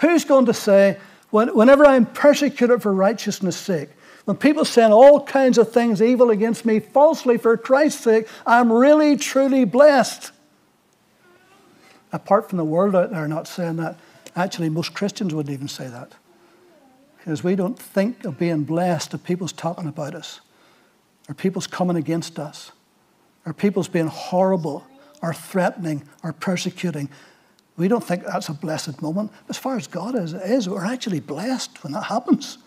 who's 0.09 0.25
going 0.25 0.45
to 0.45 0.53
say, 0.53 0.97
whenever 1.31 1.85
I'm 1.85 2.05
persecuted 2.05 2.81
for 2.81 2.93
righteousness' 2.93 3.57
sake, 3.57 3.89
when 4.25 4.37
people 4.37 4.65
saying 4.65 4.91
all 4.91 5.23
kinds 5.23 5.57
of 5.57 5.71
things 5.71 6.01
evil 6.01 6.31
against 6.31 6.65
me 6.65 6.79
falsely 6.79 7.37
for 7.37 7.57
Christ's 7.57 8.03
sake, 8.03 8.27
I'm 8.45 8.71
really, 8.71 9.17
truly 9.17 9.65
blessed 9.65 10.31
apart 12.11 12.49
from 12.49 12.57
the 12.57 12.65
world 12.65 12.95
out 12.95 13.11
there 13.11 13.27
not 13.27 13.47
saying 13.47 13.75
that, 13.75 13.99
actually, 14.35 14.69
most 14.69 14.93
Christians 14.93 15.33
wouldn't 15.33 15.53
even 15.53 15.67
say 15.67 15.87
that. 15.87 16.13
Because 17.17 17.43
we 17.43 17.55
don't 17.55 17.77
think 17.77 18.23
of 18.25 18.39
being 18.39 18.63
blessed 18.63 19.13
if 19.13 19.23
people's 19.23 19.51
talking 19.51 19.87
about 19.87 20.15
us, 20.15 20.39
or 21.27 21.35
people's 21.35 21.67
coming 21.67 21.97
against 21.97 22.39
us, 22.39 22.71
or 23.45 23.53
people's 23.53 23.87
being 23.87 24.07
horrible, 24.07 24.85
or 25.21 25.33
threatening, 25.33 26.03
or 26.23 26.33
persecuting. 26.33 27.09
We 27.77 27.87
don't 27.87 28.03
think 28.03 28.23
that's 28.23 28.49
a 28.49 28.53
blessed 28.53 29.01
moment. 29.01 29.31
As 29.49 29.57
far 29.57 29.75
as 29.75 29.87
God 29.87 30.15
is, 30.15 30.33
is 30.33 30.69
we're 30.69 30.85
actually 30.85 31.19
blessed 31.19 31.83
when 31.83 31.93
that 31.93 32.03
happens. 32.03 32.57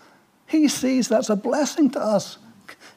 He 0.47 0.69
sees 0.69 1.09
that's 1.09 1.31
a 1.31 1.37
blessing 1.37 1.91
to 1.91 2.01
us. 2.01 2.39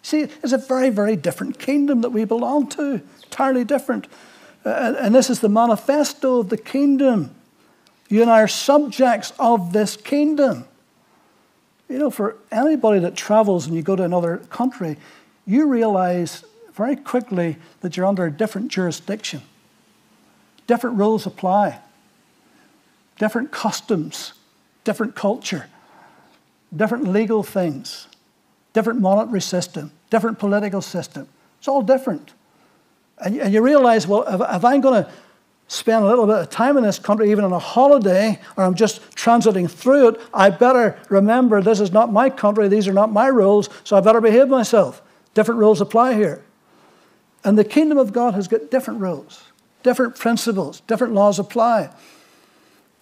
See, 0.02 0.22
it's 0.22 0.52
a 0.52 0.58
very, 0.58 0.90
very 0.90 1.16
different 1.16 1.60
kingdom 1.60 2.02
that 2.02 2.10
we 2.10 2.26
belong 2.26 2.68
to, 2.70 3.02
entirely 3.24 3.64
different. 3.64 4.08
Uh, 4.66 4.96
and 5.00 5.16
this 5.16 5.30
is 5.30 5.40
the 5.40 5.50
manifesto 5.50 6.40
of 6.40 6.50
the 6.50 6.58
kingdom. 6.58 7.34
You 8.10 8.22
and 8.22 8.30
I 8.30 8.42
are 8.42 8.48
subjects 8.48 9.32
of 9.40 9.74
this 9.74 9.96
kingdom. 9.96 10.66
You 11.88 11.98
know, 11.98 12.10
for 12.10 12.38
anybody 12.52 13.00
that 13.00 13.16
travels 13.16 13.68
and 13.68 13.76
you 13.76 13.82
go 13.82 13.96
to 13.96 14.04
another 14.04 14.38
country, 14.50 14.98
you 15.46 15.68
realize 15.68 16.44
very 16.74 16.96
quickly 16.96 17.58
that 17.82 17.96
you're 17.96 18.06
under 18.06 18.26
a 18.26 18.32
different 18.32 18.70
jurisdiction. 18.70 19.42
Different 20.68 20.98
rules 20.98 21.26
apply, 21.26 21.80
different 23.22 23.52
customs, 23.52 24.34
different 24.84 25.14
culture, 25.14 25.68
different 26.76 27.08
legal 27.08 27.44
things, 27.44 28.08
different 28.74 29.00
monetary 29.00 29.40
system, 29.40 29.92
different 30.10 30.40
political 30.40 30.82
system. 30.82 31.28
It's 31.60 31.68
all 31.68 31.84
different. 31.84 32.34
And, 33.20 33.38
and 33.38 33.54
you 33.54 33.62
realize, 33.62 34.08
well, 34.08 34.24
if, 34.24 34.42
if 34.56 34.66
I'm 34.66 34.82
going 34.82 35.04
to 35.04 35.12
spend 35.68 36.04
a 36.04 36.08
little 36.08 36.26
bit 36.26 36.38
of 36.38 36.50
time 36.50 36.78
in 36.78 36.84
this 36.84 36.98
country, 36.98 37.30
even 37.30 37.44
on 37.46 37.54
a 37.54 37.60
holiday, 37.60 38.40
or 38.58 38.64
I'm 38.64 38.74
just 38.74 39.04
transiting 39.12 39.70
through 39.70 40.08
it, 40.08 40.22
I 40.34 40.50
better 40.50 40.98
remember 41.10 41.62
this 41.62 41.80
is 41.80 41.92
not 41.92 42.12
my 42.12 42.28
country, 42.28 42.70
these 42.70 42.88
are 42.88 42.94
not 42.94 43.12
my 43.12 43.28
rules, 43.28 43.70
so 43.84 43.96
I 43.96 44.02
better 44.02 44.20
behave 44.20 44.48
myself. 44.48 45.00
Different 45.36 45.60
rules 45.60 45.80
apply 45.80 46.16
here. 46.16 46.44
And 47.44 47.56
the 47.56 47.66
kingdom 47.66 48.00
of 48.00 48.14
God 48.14 48.34
has 48.34 48.48
got 48.48 48.72
different 48.72 49.00
rules, 49.00 49.44
different 49.84 50.18
principles, 50.18 50.80
different 50.88 51.14
laws 51.14 51.38
apply. 51.38 51.92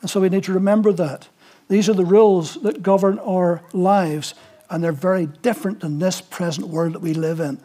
And 0.01 0.09
so 0.09 0.19
we 0.19 0.29
need 0.29 0.43
to 0.45 0.53
remember 0.53 0.91
that. 0.93 1.27
These 1.67 1.89
are 1.89 1.93
the 1.93 2.05
rules 2.05 2.55
that 2.61 2.81
govern 2.81 3.19
our 3.19 3.61
lives, 3.73 4.33
and 4.69 4.83
they're 4.83 4.91
very 4.91 5.27
different 5.27 5.81
than 5.81 5.99
this 5.99 6.21
present 6.21 6.67
world 6.67 6.93
that 6.93 7.01
we 7.01 7.13
live 7.13 7.39
in. 7.39 7.59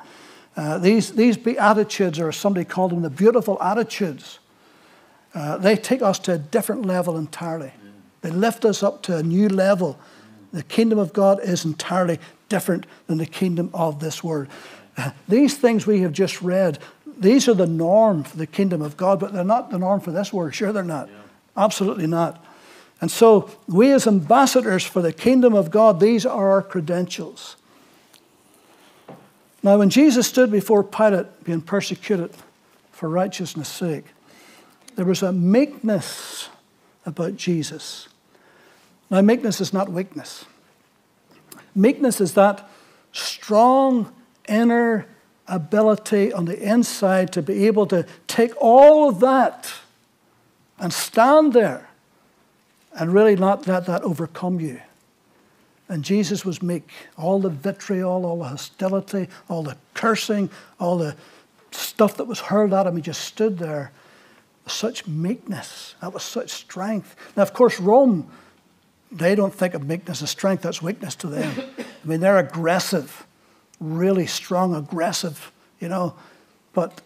Uh, 0.57 0.79
these, 0.79 1.13
these 1.13 1.37
beatitudes, 1.37 2.21
or 2.21 2.31
somebody 2.31 2.65
called 2.65 2.93
them 2.93 3.03
the 3.03 3.11
beautiful 3.11 3.61
attitudes, 3.63 4.39
uh, 5.35 5.57
they 5.57 5.75
take 5.75 6.03
us 6.03 6.19
to 6.21 6.33
a 6.33 6.39
different 6.39 6.87
level 6.87 7.17
entirely. 7.17 7.73
They 8.21 8.31
lift 8.31 8.65
us 8.65 8.83
up 8.83 9.03
to 9.05 9.17
a 9.17 9.23
new 9.23 9.49
level. 9.49 9.99
The 10.53 10.63
kingdom 10.63 10.99
of 10.99 11.13
God 11.13 11.41
is 11.43 11.65
entirely 11.65 12.21
different 12.49 12.87
than 13.07 13.19
the 13.19 13.27
kingdom 13.27 13.71
of 13.75 14.01
this 14.01 14.23
world. 14.23 14.47
Uh, 14.97 15.11
these 15.29 15.57
things 15.57 15.87
we 15.87 16.01
have 16.01 16.13
just 16.13 16.41
read, 16.41 16.79
these 17.19 17.49
are 17.49 17.55
the 17.55 17.67
norm 17.67 18.23
for 18.23 18.37
the 18.37 18.47
kingdom 18.47 18.81
of 18.81 18.97
God, 18.97 19.19
but 19.19 19.33
they're 19.33 19.45
not 19.45 19.71
the 19.71 19.79
norm 19.79 20.01
for 20.01 20.13
this 20.13 20.33
world. 20.33 20.55
Sure, 20.55 20.73
they're 20.73 20.85
not. 20.85 21.09
Yeah. 21.09 21.17
Absolutely 21.57 22.07
not. 22.07 22.45
And 23.01 23.11
so, 23.11 23.51
we 23.69 23.93
as 23.93 24.07
ambassadors 24.07 24.85
for 24.85 25.03
the 25.03 25.13
kingdom 25.13 25.55
of 25.55 25.71
God, 25.71 26.01
these 26.01 26.25
are 26.25 26.51
our 26.51 26.63
credentials. 26.63 27.57
Now, 29.63 29.79
when 29.79 29.91
Jesus 29.91 30.27
stood 30.27 30.51
before 30.51 30.85
Pilate 30.85 31.45
being 31.45 31.61
persecuted 31.61 32.31
for 32.93 33.09
righteousness' 33.09 33.69
sake, 33.69 34.05
there 34.97 35.05
was 35.05 35.23
a 35.23 35.33
meekness 35.33 36.49
about 37.05 37.37
Jesus. 37.37 38.09
Now, 39.11 39.21
meekness 39.21 39.61
is 39.61 39.73
not 39.73 39.91
weakness. 39.91 40.45
Meekness 41.75 42.21
is 42.21 42.35
that 42.35 42.69
strong 43.13 44.13
inner 44.49 45.07
ability 45.47 46.33
on 46.33 46.45
the 46.45 46.59
inside 46.59 47.33
to 47.33 47.43
be 47.43 47.67
able 47.67 47.87
to 47.87 48.07
take 48.27 48.53
all 48.59 49.09
of 49.09 49.21
that 49.21 49.73
and 50.79 50.93
stand 50.93 51.53
there 51.53 51.89
and 52.93 53.13
really 53.13 53.37
not 53.37 53.67
let 53.67 53.87
that 53.87 54.03
overcome 54.03 54.61
you. 54.61 54.81
And 55.89 56.03
Jesus 56.03 56.45
was 56.45 56.63
meek. 56.63 56.89
All 57.19 57.41
the 57.41 57.51
vitriol, 57.51 58.25
all 58.25 58.39
the 58.39 58.45
hostility, 58.45 59.29
all 59.49 59.63
the 59.63 59.77
cursing, 59.93 60.51
all 60.81 60.97
the 60.97 61.15
stuff 61.71 62.17
that 62.17 62.25
was 62.25 62.41
hurled 62.41 62.73
at 62.73 62.87
him, 62.87 62.97
he 62.97 63.03
just 63.03 63.21
stood 63.21 63.59
there 63.59 63.93
with 64.65 64.73
such 64.73 65.07
meekness. 65.07 65.95
That 66.01 66.15
was 66.15 66.23
such 66.23 66.51
strength. 66.51 67.17
Now, 67.37 67.43
of 67.43 67.53
course, 67.53 67.79
Rome, 67.79 68.31
they 69.13 69.35
don't 69.35 69.55
think 69.55 69.75
of 69.75 69.87
meekness 69.87 70.23
as 70.23 70.31
strength, 70.31 70.63
that's 70.63 70.81
weakness 70.81 71.15
to 71.17 71.27
them. 71.27 71.53
I 71.79 72.07
mean, 72.07 72.21
they're 72.21 72.39
aggressive, 72.39 73.27
really 73.79 74.27
strong, 74.27 74.75
aggressive, 74.75 75.53
you 75.81 75.89
know. 75.89 76.15
But 76.73 77.01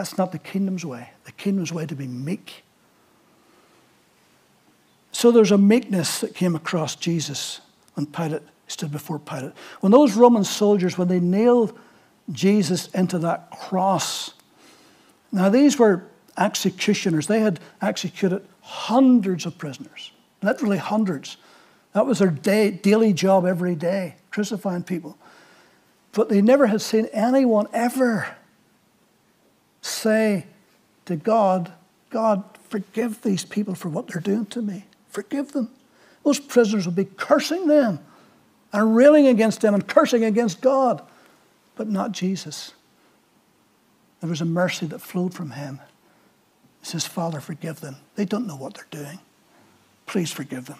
that's 0.00 0.18
not 0.18 0.32
the 0.32 0.38
kingdom's 0.38 0.84
way. 0.84 1.10
The 1.24 1.32
kingdom's 1.32 1.72
way 1.72 1.86
to 1.86 1.94
be 1.94 2.06
meek 2.06 2.64
so 5.12 5.30
there's 5.30 5.50
a 5.50 5.58
meekness 5.58 6.20
that 6.20 6.34
came 6.34 6.54
across 6.54 6.96
Jesus 6.96 7.60
when 7.94 8.06
Pilate 8.06 8.42
stood 8.68 8.92
before 8.92 9.18
Pilate. 9.18 9.52
When 9.80 9.92
those 9.92 10.14
Roman 10.14 10.44
soldiers, 10.44 10.96
when 10.96 11.08
they 11.08 11.20
nailed 11.20 11.78
Jesus 12.30 12.86
into 12.88 13.18
that 13.18 13.50
cross, 13.50 14.34
now 15.32 15.48
these 15.48 15.78
were 15.78 16.04
executioners. 16.38 17.26
They 17.26 17.40
had 17.40 17.60
executed 17.82 18.46
hundreds 18.62 19.46
of 19.46 19.58
prisoners, 19.58 20.12
literally 20.42 20.78
hundreds. 20.78 21.36
That 21.92 22.06
was 22.06 22.20
their 22.20 22.30
day, 22.30 22.70
daily 22.70 23.12
job 23.12 23.44
every 23.44 23.74
day, 23.74 24.14
crucifying 24.30 24.84
people. 24.84 25.18
But 26.12 26.28
they 26.28 26.40
never 26.40 26.68
had 26.68 26.80
seen 26.80 27.06
anyone 27.12 27.66
ever 27.72 28.36
say 29.82 30.46
to 31.06 31.16
God, 31.16 31.72
God, 32.10 32.44
forgive 32.68 33.22
these 33.22 33.44
people 33.44 33.74
for 33.74 33.88
what 33.88 34.08
they're 34.08 34.20
doing 34.20 34.46
to 34.46 34.62
me. 34.62 34.84
Forgive 35.08 35.52
them. 35.52 35.70
Those 36.24 36.38
prisoners 36.38 36.86
would 36.86 36.96
be 36.96 37.04
cursing 37.04 37.66
them 37.66 38.00
and 38.72 38.94
railing 38.94 39.26
against 39.26 39.60
them 39.60 39.74
and 39.74 39.86
cursing 39.86 40.24
against 40.24 40.60
God, 40.60 41.02
but 41.76 41.88
not 41.88 42.12
Jesus. 42.12 42.74
There 44.20 44.30
was 44.30 44.40
a 44.40 44.46
mercy 44.46 44.86
that 44.86 45.00
flowed 45.00 45.34
from 45.34 45.52
him. 45.52 45.80
He 46.80 46.86
says, 46.86 47.06
Father, 47.06 47.40
forgive 47.40 47.80
them. 47.80 47.96
They 48.16 48.24
don't 48.24 48.46
know 48.46 48.56
what 48.56 48.74
they're 48.74 48.86
doing. 48.90 49.18
Please 50.06 50.30
forgive 50.30 50.66
them. 50.66 50.78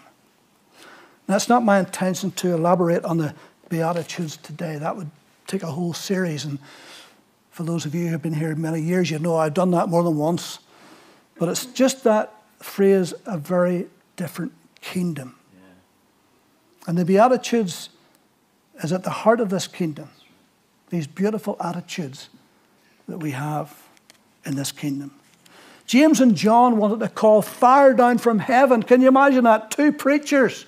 That's 1.26 1.48
not 1.48 1.64
my 1.64 1.78
intention 1.78 2.32
to 2.32 2.52
elaborate 2.54 3.04
on 3.04 3.18
the 3.18 3.34
Beatitudes 3.68 4.36
today. 4.36 4.76
That 4.78 4.96
would 4.96 5.10
take 5.46 5.62
a 5.62 5.70
whole 5.70 5.92
series. 5.92 6.44
And 6.44 6.58
for 7.60 7.64
those 7.64 7.84
of 7.84 7.94
you 7.94 8.06
who 8.06 8.12
have 8.12 8.22
been 8.22 8.32
here 8.32 8.54
many 8.54 8.80
years, 8.80 9.10
you 9.10 9.18
know 9.18 9.36
I've 9.36 9.52
done 9.52 9.72
that 9.72 9.90
more 9.90 10.02
than 10.02 10.16
once. 10.16 10.60
But 11.38 11.50
it's 11.50 11.66
just 11.66 12.04
that 12.04 12.32
phrase, 12.58 13.12
a 13.26 13.36
very 13.36 13.88
different 14.16 14.52
kingdom. 14.80 15.36
Yeah. 15.52 16.88
And 16.88 16.96
the 16.96 17.04
Beatitudes 17.04 17.90
is 18.82 18.94
at 18.94 19.04
the 19.04 19.10
heart 19.10 19.40
of 19.40 19.50
this 19.50 19.66
kingdom. 19.66 20.08
These 20.88 21.06
beautiful 21.06 21.58
attitudes 21.60 22.30
that 23.06 23.18
we 23.18 23.32
have 23.32 23.76
in 24.46 24.56
this 24.56 24.72
kingdom. 24.72 25.10
James 25.84 26.22
and 26.22 26.34
John 26.34 26.78
wanted 26.78 27.00
to 27.00 27.10
call 27.10 27.42
fire 27.42 27.92
down 27.92 28.16
from 28.16 28.38
heaven. 28.38 28.82
Can 28.82 29.02
you 29.02 29.08
imagine 29.08 29.44
that? 29.44 29.70
Two 29.70 29.92
preachers. 29.92 30.64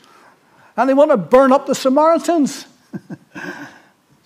And 0.76 0.90
they 0.90 0.94
want 0.94 1.10
to 1.10 1.16
burn 1.16 1.52
up 1.52 1.64
the 1.64 1.74
Samaritans. 1.74 2.66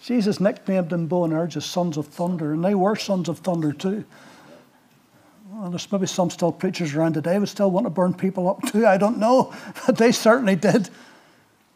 Jesus 0.06 0.38
nicknamed 0.38 0.90
them 0.90 1.08
Boanerges 1.08 1.64
sons 1.64 1.96
of 1.96 2.06
thunder, 2.06 2.52
and 2.52 2.64
they 2.64 2.76
were 2.76 2.94
sons 2.94 3.28
of 3.28 3.40
thunder 3.40 3.72
too. 3.72 4.04
Well, 5.50 5.68
there's 5.68 5.90
maybe 5.90 6.06
some 6.06 6.30
still 6.30 6.52
preachers 6.52 6.94
around 6.94 7.14
today 7.14 7.34
who 7.34 7.44
still 7.44 7.72
want 7.72 7.86
to 7.86 7.90
burn 7.90 8.14
people 8.14 8.48
up 8.48 8.62
too. 8.62 8.86
I 8.86 8.98
don't 8.98 9.18
know, 9.18 9.52
but 9.86 9.96
they 9.96 10.12
certainly 10.12 10.54
did. 10.54 10.90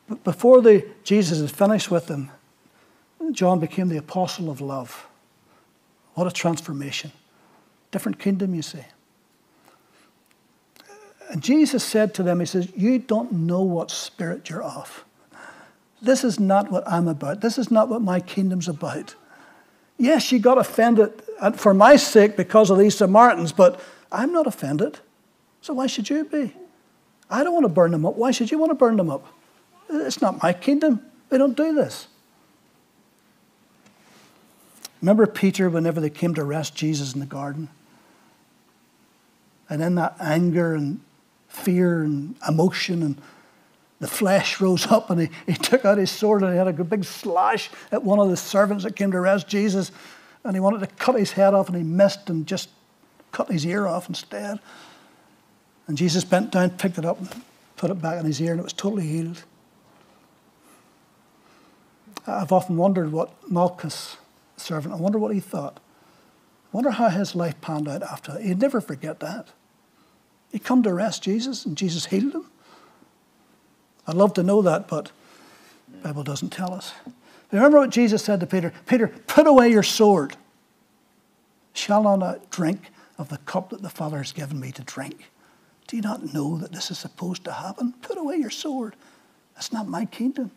But 0.06 0.22
before 0.22 0.62
Jesus 1.02 1.40
had 1.40 1.50
finished 1.50 1.90
with 1.90 2.06
them, 2.06 2.30
John 3.32 3.58
became 3.58 3.88
the 3.88 3.96
apostle 3.96 4.48
of 4.48 4.60
love. 4.60 5.08
What 6.14 6.28
a 6.28 6.30
transformation. 6.30 7.10
Different 7.90 8.20
kingdom, 8.20 8.54
you 8.54 8.62
see. 8.62 8.84
And 11.30 11.42
Jesus 11.42 11.82
said 11.82 12.14
to 12.14 12.22
them, 12.22 12.38
He 12.38 12.46
says, 12.46 12.70
You 12.76 13.00
don't 13.00 13.32
know 13.32 13.62
what 13.62 13.90
spirit 13.90 14.48
you're 14.48 14.62
of. 14.62 15.04
This 16.02 16.24
is 16.24 16.40
not 16.40 16.70
what 16.70 16.84
I'm 16.90 17.08
about. 17.08 17.40
This 17.40 17.58
is 17.58 17.70
not 17.70 17.88
what 17.88 18.02
my 18.02 18.20
kingdom's 18.20 18.68
about. 18.68 19.14
Yes, 19.98 20.32
you 20.32 20.38
got 20.38 20.56
offended 20.56 21.12
for 21.56 21.74
my 21.74 21.96
sake 21.96 22.36
because 22.36 22.70
of 22.70 22.78
these 22.78 22.96
Samaritans, 22.96 23.52
but 23.52 23.80
I'm 24.10 24.32
not 24.32 24.46
offended. 24.46 24.98
So 25.60 25.74
why 25.74 25.86
should 25.86 26.08
you 26.08 26.24
be? 26.24 26.54
I 27.30 27.44
don't 27.44 27.52
want 27.52 27.64
to 27.64 27.68
burn 27.68 27.90
them 27.90 28.06
up. 28.06 28.16
Why 28.16 28.30
should 28.30 28.50
you 28.50 28.58
want 28.58 28.70
to 28.70 28.74
burn 28.74 28.96
them 28.96 29.10
up? 29.10 29.26
It's 29.90 30.22
not 30.22 30.42
my 30.42 30.52
kingdom. 30.52 31.02
They 31.28 31.38
don't 31.38 31.56
do 31.56 31.74
this. 31.74 32.08
Remember 35.02 35.26
Peter 35.26 35.68
whenever 35.70 36.00
they 36.00 36.10
came 36.10 36.34
to 36.34 36.42
arrest 36.42 36.74
Jesus 36.74 37.14
in 37.14 37.20
the 37.20 37.26
garden? 37.26 37.68
And 39.68 39.80
then 39.80 39.94
that 39.94 40.16
anger 40.18 40.74
and 40.74 41.00
fear 41.48 42.02
and 42.02 42.34
emotion 42.48 43.02
and 43.02 43.20
the 44.00 44.08
flesh 44.08 44.60
rose 44.60 44.86
up 44.86 45.10
and 45.10 45.20
he, 45.20 45.28
he 45.46 45.52
took 45.52 45.84
out 45.84 45.98
his 45.98 46.10
sword 46.10 46.42
and 46.42 46.52
he 46.52 46.58
had 46.58 46.66
a 46.66 46.72
big 46.72 47.04
slash 47.04 47.70
at 47.92 48.02
one 48.02 48.18
of 48.18 48.28
the 48.28 48.36
servants 48.36 48.84
that 48.84 48.96
came 48.96 49.12
to 49.12 49.18
arrest 49.18 49.46
Jesus 49.46 49.92
and 50.44 50.56
he 50.56 50.60
wanted 50.60 50.80
to 50.80 50.86
cut 50.86 51.16
his 51.16 51.32
head 51.32 51.54
off 51.54 51.68
and 51.68 51.76
he 51.76 51.82
missed 51.82 52.30
and 52.30 52.46
just 52.46 52.70
cut 53.32 53.50
his 53.50 53.66
ear 53.66 53.86
off 53.86 54.08
instead. 54.08 54.58
And 55.86 55.98
Jesus 55.98 56.24
bent 56.24 56.52
down, 56.52 56.70
picked 56.70 56.98
it 56.98 57.04
up, 57.04 57.18
and 57.18 57.28
put 57.76 57.90
it 57.90 58.00
back 58.00 58.18
in 58.20 58.26
his 58.26 58.40
ear, 58.40 58.52
and 58.52 58.60
it 58.60 58.62
was 58.64 58.72
totally 58.72 59.06
healed. 59.06 59.42
I've 62.26 62.52
often 62.52 62.76
wondered 62.76 63.12
what 63.12 63.32
Malchus, 63.50 64.16
servant, 64.56 64.94
I 64.94 64.98
wonder 64.98 65.18
what 65.18 65.34
he 65.34 65.40
thought. 65.40 65.80
I 66.72 66.76
wonder 66.76 66.90
how 66.90 67.08
his 67.08 67.34
life 67.34 67.60
panned 67.60 67.88
out 67.88 68.02
after 68.02 68.32
that. 68.32 68.42
He'd 68.42 68.60
never 68.60 68.80
forget 68.80 69.20
that. 69.20 69.48
He'd 70.52 70.64
come 70.64 70.82
to 70.84 70.90
arrest 70.90 71.24
Jesus, 71.24 71.66
and 71.66 71.76
Jesus 71.76 72.06
healed 72.06 72.34
him. 72.34 72.46
I'd 74.10 74.16
love 74.16 74.34
to 74.34 74.42
know 74.42 74.60
that, 74.62 74.88
but 74.88 75.12
the 75.88 75.98
Bible 75.98 76.24
doesn't 76.24 76.50
tell 76.50 76.74
us. 76.74 76.92
Remember 77.52 77.78
what 77.78 77.90
Jesus 77.90 78.24
said 78.24 78.40
to 78.40 78.46
Peter 78.46 78.72
Peter, 78.86 79.06
put 79.28 79.46
away 79.46 79.68
your 79.70 79.84
sword. 79.84 80.36
Shall 81.74 82.08
I 82.08 82.16
not 82.16 82.50
drink 82.50 82.90
of 83.18 83.28
the 83.28 83.38
cup 83.38 83.70
that 83.70 83.82
the 83.82 83.88
Father 83.88 84.18
has 84.18 84.32
given 84.32 84.58
me 84.58 84.72
to 84.72 84.82
drink? 84.82 85.30
Do 85.86 85.94
you 85.94 86.02
not 86.02 86.34
know 86.34 86.58
that 86.58 86.72
this 86.72 86.90
is 86.90 86.98
supposed 86.98 87.44
to 87.44 87.52
happen? 87.52 87.94
Put 88.02 88.18
away 88.18 88.36
your 88.36 88.50
sword. 88.50 88.96
That's 89.54 89.72
not 89.72 89.86
my 89.86 90.06
kingdom. 90.06 90.50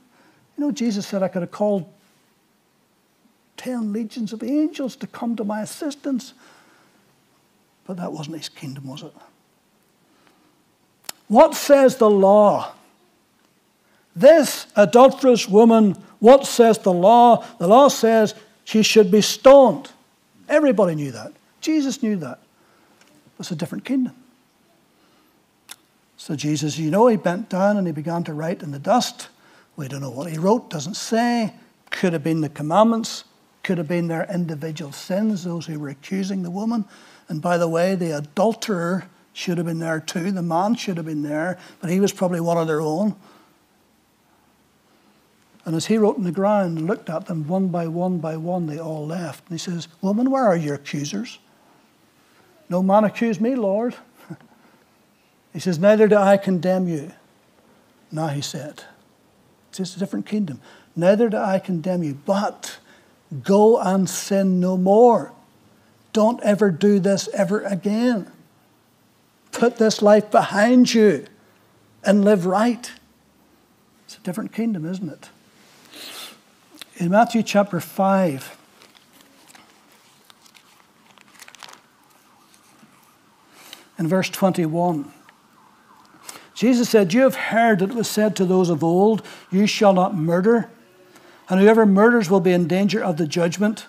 You 0.57 0.65
know, 0.65 0.71
Jesus 0.71 1.05
said 1.05 1.21
I 1.21 1.27
could 1.27 1.43
have 1.43 1.51
called 1.51 1.85
10 3.57 3.93
legions 3.93 4.33
of 4.33 4.41
angels 4.41 4.95
to 4.95 5.05
come 5.05 5.35
to 5.35 5.43
my 5.43 5.61
assistance. 5.61 6.33
But 7.85 7.97
that 7.97 8.11
wasn't 8.11 8.37
his 8.37 8.49
kingdom, 8.49 8.87
was 8.87 9.03
it? 9.03 9.13
What 11.27 11.53
says 11.53 11.97
the 11.97 12.09
law? 12.09 12.73
This 14.15 14.67
adulterous 14.75 15.47
woman, 15.49 15.95
what 16.19 16.45
says 16.45 16.77
the 16.77 16.93
law? 16.93 17.45
The 17.57 17.67
law 17.67 17.87
says 17.87 18.35
she 18.63 18.83
should 18.83 19.11
be 19.11 19.21
stoned. 19.21 19.91
Everybody 20.47 20.95
knew 20.95 21.11
that. 21.11 21.33
Jesus 21.61 22.03
knew 22.03 22.15
that. 22.17 22.39
It's 23.39 23.51
a 23.51 23.55
different 23.55 23.85
kingdom. 23.85 24.15
So 26.17 26.35
Jesus, 26.35 26.77
you 26.77 26.91
know, 26.91 27.07
he 27.07 27.17
bent 27.17 27.49
down 27.49 27.75
and 27.75 27.85
he 27.85 27.91
began 27.91 28.23
to 28.25 28.33
write 28.33 28.63
in 28.63 28.71
the 28.71 28.79
dust. 28.79 29.27
We 29.75 29.87
don't 29.87 30.01
know 30.01 30.09
what 30.09 30.31
he 30.31 30.37
wrote, 30.37 30.69
doesn't 30.69 30.93
say. 30.93 31.53
Could 31.89 32.13
have 32.13 32.23
been 32.23 32.41
the 32.41 32.49
commandments, 32.49 33.25
could 33.63 33.77
have 33.77 33.87
been 33.87 34.07
their 34.07 34.25
individual 34.31 34.91
sins, 34.91 35.43
those 35.43 35.65
who 35.65 35.79
were 35.79 35.89
accusing 35.89 36.43
the 36.43 36.51
woman. 36.51 36.85
And 37.27 37.41
by 37.41 37.57
the 37.57 37.67
way, 37.67 37.95
the 37.95 38.17
adulterer 38.17 39.05
should 39.33 39.57
have 39.57 39.65
been 39.65 39.79
there 39.79 39.99
too. 39.99 40.31
The 40.31 40.41
man 40.41 40.75
should 40.75 40.97
have 40.97 41.05
been 41.05 41.23
there, 41.23 41.57
but 41.81 41.89
he 41.89 41.99
was 41.99 42.13
probably 42.13 42.39
one 42.39 42.57
of 42.57 42.67
their 42.67 42.81
own. 42.81 43.15
And 45.65 45.75
as 45.75 45.85
he 45.85 45.97
wrote 45.97 46.17
in 46.17 46.23
the 46.23 46.31
ground 46.31 46.77
and 46.77 46.87
looked 46.87 47.09
at 47.09 47.27
them 47.27 47.47
one 47.47 47.69
by 47.69 47.87
one 47.87 48.17
by 48.17 48.35
one, 48.35 48.67
they 48.67 48.79
all 48.79 49.05
left. 49.05 49.47
And 49.49 49.57
he 49.57 49.63
says, 49.63 49.87
Woman, 50.01 50.29
where 50.29 50.45
are 50.45 50.57
your 50.57 50.75
accusers? 50.75 51.39
No 52.69 52.83
man 52.83 53.03
accused 53.03 53.39
me, 53.39 53.55
Lord. 53.55 53.95
he 55.53 55.59
says, 55.59 55.79
Neither 55.79 56.07
do 56.07 56.17
I 56.17 56.37
condemn 56.37 56.87
you. 56.87 57.11
Now 58.11 58.27
he 58.27 58.41
said, 58.41 58.83
It's 59.69 59.95
a 59.95 59.99
different 59.99 60.25
kingdom. 60.25 60.59
Neither 60.95 61.29
do 61.29 61.37
I 61.37 61.59
condemn 61.59 62.03
you, 62.03 62.15
but 62.25 62.77
go 63.43 63.79
and 63.79 64.09
sin 64.09 64.59
no 64.59 64.77
more. 64.77 65.31
Don't 66.11 66.41
ever 66.43 66.69
do 66.69 66.99
this 66.99 67.27
ever 67.33 67.61
again. 67.61 68.31
Put 69.51 69.77
this 69.77 70.01
life 70.01 70.29
behind 70.29 70.93
you 70.93 71.25
and 72.03 72.23
live 72.25 72.45
right. 72.45 72.91
It's 74.05 74.17
a 74.17 74.21
different 74.21 74.51
kingdom, 74.51 74.85
isn't 74.85 75.09
it? 75.09 75.29
In 76.97 77.09
Matthew 77.09 77.41
chapter 77.41 77.79
5, 77.79 78.57
in 83.97 84.07
verse 84.07 84.29
21, 84.29 85.11
Jesus 86.53 86.89
said, 86.89 87.11
You 87.11 87.21
have 87.21 87.35
heard 87.35 87.79
that 87.79 87.89
it 87.89 87.95
was 87.95 88.07
said 88.07 88.35
to 88.35 88.45
those 88.45 88.69
of 88.69 88.83
old, 88.83 89.25
You 89.51 89.65
shall 89.65 89.93
not 89.93 90.15
murder, 90.15 90.69
and 91.49 91.59
whoever 91.59 91.85
murders 91.85 92.29
will 92.29 92.39
be 92.39 92.51
in 92.51 92.67
danger 92.67 93.03
of 93.03 93.17
the 93.17 93.25
judgment. 93.25 93.87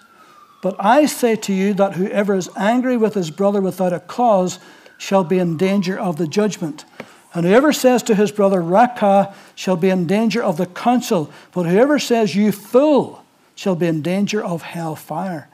But 0.63 0.77
I 0.79 1.05
say 1.05 1.37
to 1.37 1.53
you 1.53 1.75
that 1.75 1.95
whoever 1.97 2.35
is 2.35 2.49
angry 2.57 2.97
with 2.97 3.13
his 3.13 3.31
brother 3.31 3.61
without 3.61 3.93
a 3.93 4.01
cause 4.01 4.59
shall 4.97 5.25
be 5.25 5.39
in 5.39 5.59
danger 5.59 5.99
of 5.99 6.17
the 6.17 6.27
judgment. 6.27 6.87
And 7.35 7.45
whoever 7.45 7.73
says 7.73 8.05
to 8.05 8.15
his 8.15 8.31
brother, 8.31 8.63
Raca, 8.63 9.35
shall 9.57 9.77
be 9.77 9.91
in 9.91 10.07
danger 10.07 10.43
of 10.43 10.57
the 10.57 10.67
council. 10.67 11.31
But 11.53 11.67
whoever 11.67 11.99
says, 11.99 12.35
You 12.35 12.53
fool, 12.53 13.25
shall 13.57 13.75
be 13.75 13.89
in 13.89 14.03
danger 14.03 14.43
of 14.43 14.63
hell 14.63 14.95
fire. 14.95 15.49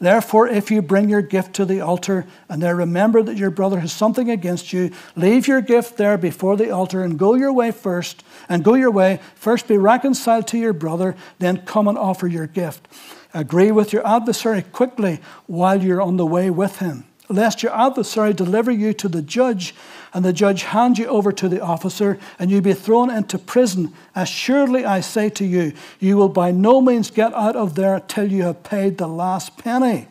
Therefore, 0.00 0.48
if 0.48 0.70
you 0.70 0.80
bring 0.80 1.10
your 1.10 1.20
gift 1.20 1.54
to 1.56 1.66
the 1.66 1.82
altar 1.82 2.26
and 2.48 2.62
there 2.62 2.74
remember 2.74 3.22
that 3.22 3.36
your 3.36 3.50
brother 3.50 3.80
has 3.80 3.92
something 3.92 4.30
against 4.30 4.72
you, 4.72 4.90
leave 5.14 5.46
your 5.46 5.60
gift 5.60 5.98
there 5.98 6.16
before 6.16 6.56
the 6.56 6.70
altar 6.70 7.04
and 7.04 7.18
go 7.18 7.34
your 7.34 7.52
way 7.52 7.70
first, 7.70 8.24
and 8.48 8.64
go 8.64 8.74
your 8.74 8.90
way. 8.90 9.20
First 9.34 9.68
be 9.68 9.76
reconciled 9.76 10.48
to 10.48 10.58
your 10.58 10.72
brother, 10.72 11.16
then 11.38 11.58
come 11.58 11.86
and 11.86 11.98
offer 11.98 12.26
your 12.26 12.46
gift. 12.46 12.88
Agree 13.34 13.70
with 13.70 13.92
your 13.92 14.04
adversary 14.06 14.62
quickly 14.62 15.20
while 15.46 15.80
you're 15.80 16.02
on 16.02 16.16
the 16.16 16.26
way 16.26 16.50
with 16.50 16.78
him 16.78 17.04
lest 17.30 17.62
your 17.62 17.74
adversary 17.74 18.34
deliver 18.34 18.70
you 18.70 18.92
to 18.92 19.08
the 19.08 19.22
judge, 19.22 19.74
and 20.12 20.24
the 20.24 20.32
judge 20.32 20.62
hand 20.62 20.98
you 20.98 21.06
over 21.06 21.32
to 21.32 21.48
the 21.48 21.60
officer, 21.60 22.18
and 22.38 22.50
you 22.50 22.60
be 22.60 22.74
thrown 22.74 23.10
into 23.10 23.38
prison, 23.38 23.92
assuredly 24.14 24.84
I 24.84 25.00
say 25.00 25.28
to 25.30 25.44
you, 25.44 25.72
you 25.98 26.16
will 26.16 26.28
by 26.28 26.50
no 26.50 26.80
means 26.80 27.10
get 27.10 27.32
out 27.34 27.56
of 27.56 27.74
there 27.74 28.00
till 28.00 28.30
you 28.30 28.42
have 28.42 28.62
paid 28.62 28.98
the 28.98 29.06
last 29.06 29.56
penny. 29.56 30.08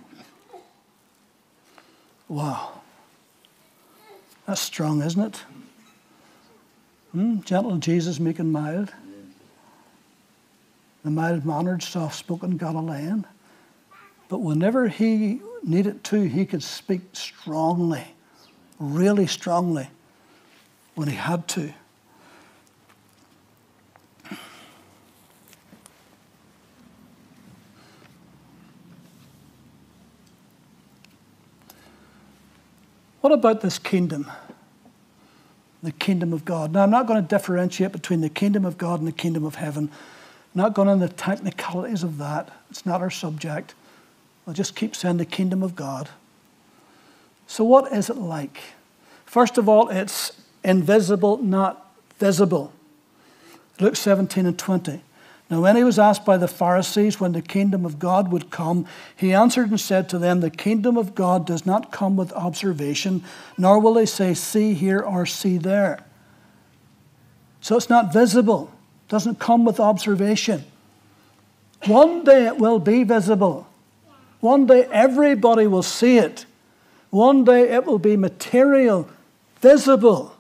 Wow. 2.28 2.82
That's 4.46 4.62
strong, 4.62 5.02
isn't 5.02 5.22
it? 5.22 5.44
Hmm? 7.12 7.42
Gentle 7.42 7.78
Jesus, 7.78 8.20
meek 8.20 8.40
and 8.40 8.52
mild. 8.52 8.94
The 11.04 11.10
mild 11.10 11.46
mannered, 11.46 11.82
soft 11.82 12.16
spoken 12.16 12.58
Galilean. 12.58 13.26
But 14.28 14.40
whenever 14.40 14.88
he 14.88 15.42
needed 15.64 16.04
to, 16.06 16.22
he 16.22 16.46
could 16.46 16.62
speak 16.62 17.02
strongly, 17.14 18.04
really 18.80 19.28
strongly, 19.28 19.90
when 20.96 21.08
he 21.08 21.16
had 21.16 21.48
to. 21.50 21.74
What 33.22 33.34
about 33.34 33.62
this 33.62 33.78
kingdom? 33.78 34.32
The 35.84 35.92
kingdom 35.92 36.34
of 36.34 36.46
God. 36.46 36.74
Now, 36.74 36.84
I'm 36.84 36.90
not 36.90 37.06
going 37.06 37.22
to 37.22 37.28
differentiate 37.28 37.92
between 37.92 38.22
the 38.22 38.30
kingdom 38.30 38.66
of 38.66 38.78
God 38.78 39.00
and 39.00 39.08
the 39.08 39.14
kingdom 39.14 39.46
of 39.46 39.56
heaven. 39.56 39.92
I'm 40.56 40.62
not 40.62 40.74
going 40.74 40.88
into 40.88 41.08
the 41.08 41.14
technicalities 41.14 42.04
of 42.04 42.18
that. 42.18 42.50
It's 42.72 42.86
not 42.86 43.02
our 43.02 43.10
subject. 43.10 43.76
I'll 44.48 44.54
just 44.54 44.76
keep 44.76 44.96
saying 44.96 45.18
the 45.18 45.26
kingdom 45.26 45.62
of 45.62 45.76
God. 45.76 46.10
So, 47.50 47.64
what 47.64 47.92
is 47.92 48.12
it 48.12 48.18
like? 48.18 48.62
First 49.26 49.58
of 49.58 49.68
all, 49.68 49.90
it's 49.90 50.40
invisible, 50.64 51.38
not 51.38 51.92
visible. 52.20 52.72
Luke 53.80 53.96
17 53.96 54.46
and 54.46 54.58
20. 54.58 55.02
Now, 55.50 55.62
when 55.62 55.76
he 55.76 55.84
was 55.84 55.98
asked 55.98 56.26
by 56.26 56.38
the 56.38 56.48
Pharisees 56.48 57.20
when 57.20 57.32
the 57.32 57.42
kingdom 57.42 57.88
of 57.88 57.98
God 57.98 58.32
would 58.32 58.52
come, 58.52 58.86
he 59.16 59.34
answered 59.34 59.72
and 59.72 59.80
said 59.80 60.08
to 60.10 60.20
them, 60.20 60.42
The 60.42 60.52
kingdom 60.52 60.96
of 60.96 61.16
God 61.16 61.48
does 61.48 61.66
not 61.66 61.92
come 61.92 62.16
with 62.16 62.32
observation, 62.34 63.24
nor 63.58 63.80
will 63.80 63.96
they 63.96 64.06
say, 64.06 64.36
See 64.36 64.76
here 64.76 65.00
or 65.00 65.26
see 65.26 65.58
there. 65.58 66.06
So 67.62 67.76
it's 67.78 67.90
not 67.90 68.14
visible, 68.14 68.72
it 69.08 69.12
doesn't 69.12 69.40
come 69.40 69.66
with 69.66 69.80
observation. 69.80 70.66
One 71.88 72.24
day 72.24 72.46
it 72.46 72.60
will 72.60 72.78
be 72.78 73.04
visible. 73.04 73.68
One 74.40 74.68
day 74.68 74.88
everybody 74.92 75.66
will 75.66 75.82
see 75.82 76.20
it. 76.20 76.46
One 77.10 77.44
day 77.44 77.70
it 77.70 77.86
will 77.86 78.00
be 78.00 78.16
material, 78.16 79.10
visible, 79.62 80.36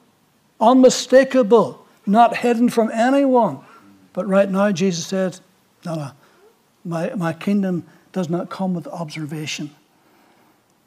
unmistakable, 0.60 1.86
not 2.06 2.38
hidden 2.38 2.70
from 2.70 2.92
anyone. 2.92 3.60
But 4.14 4.28
right 4.28 4.50
now, 4.50 4.72
Jesus 4.72 5.06
said, 5.06 5.40
No, 5.86 5.96
no, 5.96 6.12
my, 6.86 7.14
my 7.16 7.34
kingdom 7.34 7.86
does 8.12 8.30
not 8.30 8.50
come 8.50 8.74
with 8.74 8.88
observation. 8.88 9.72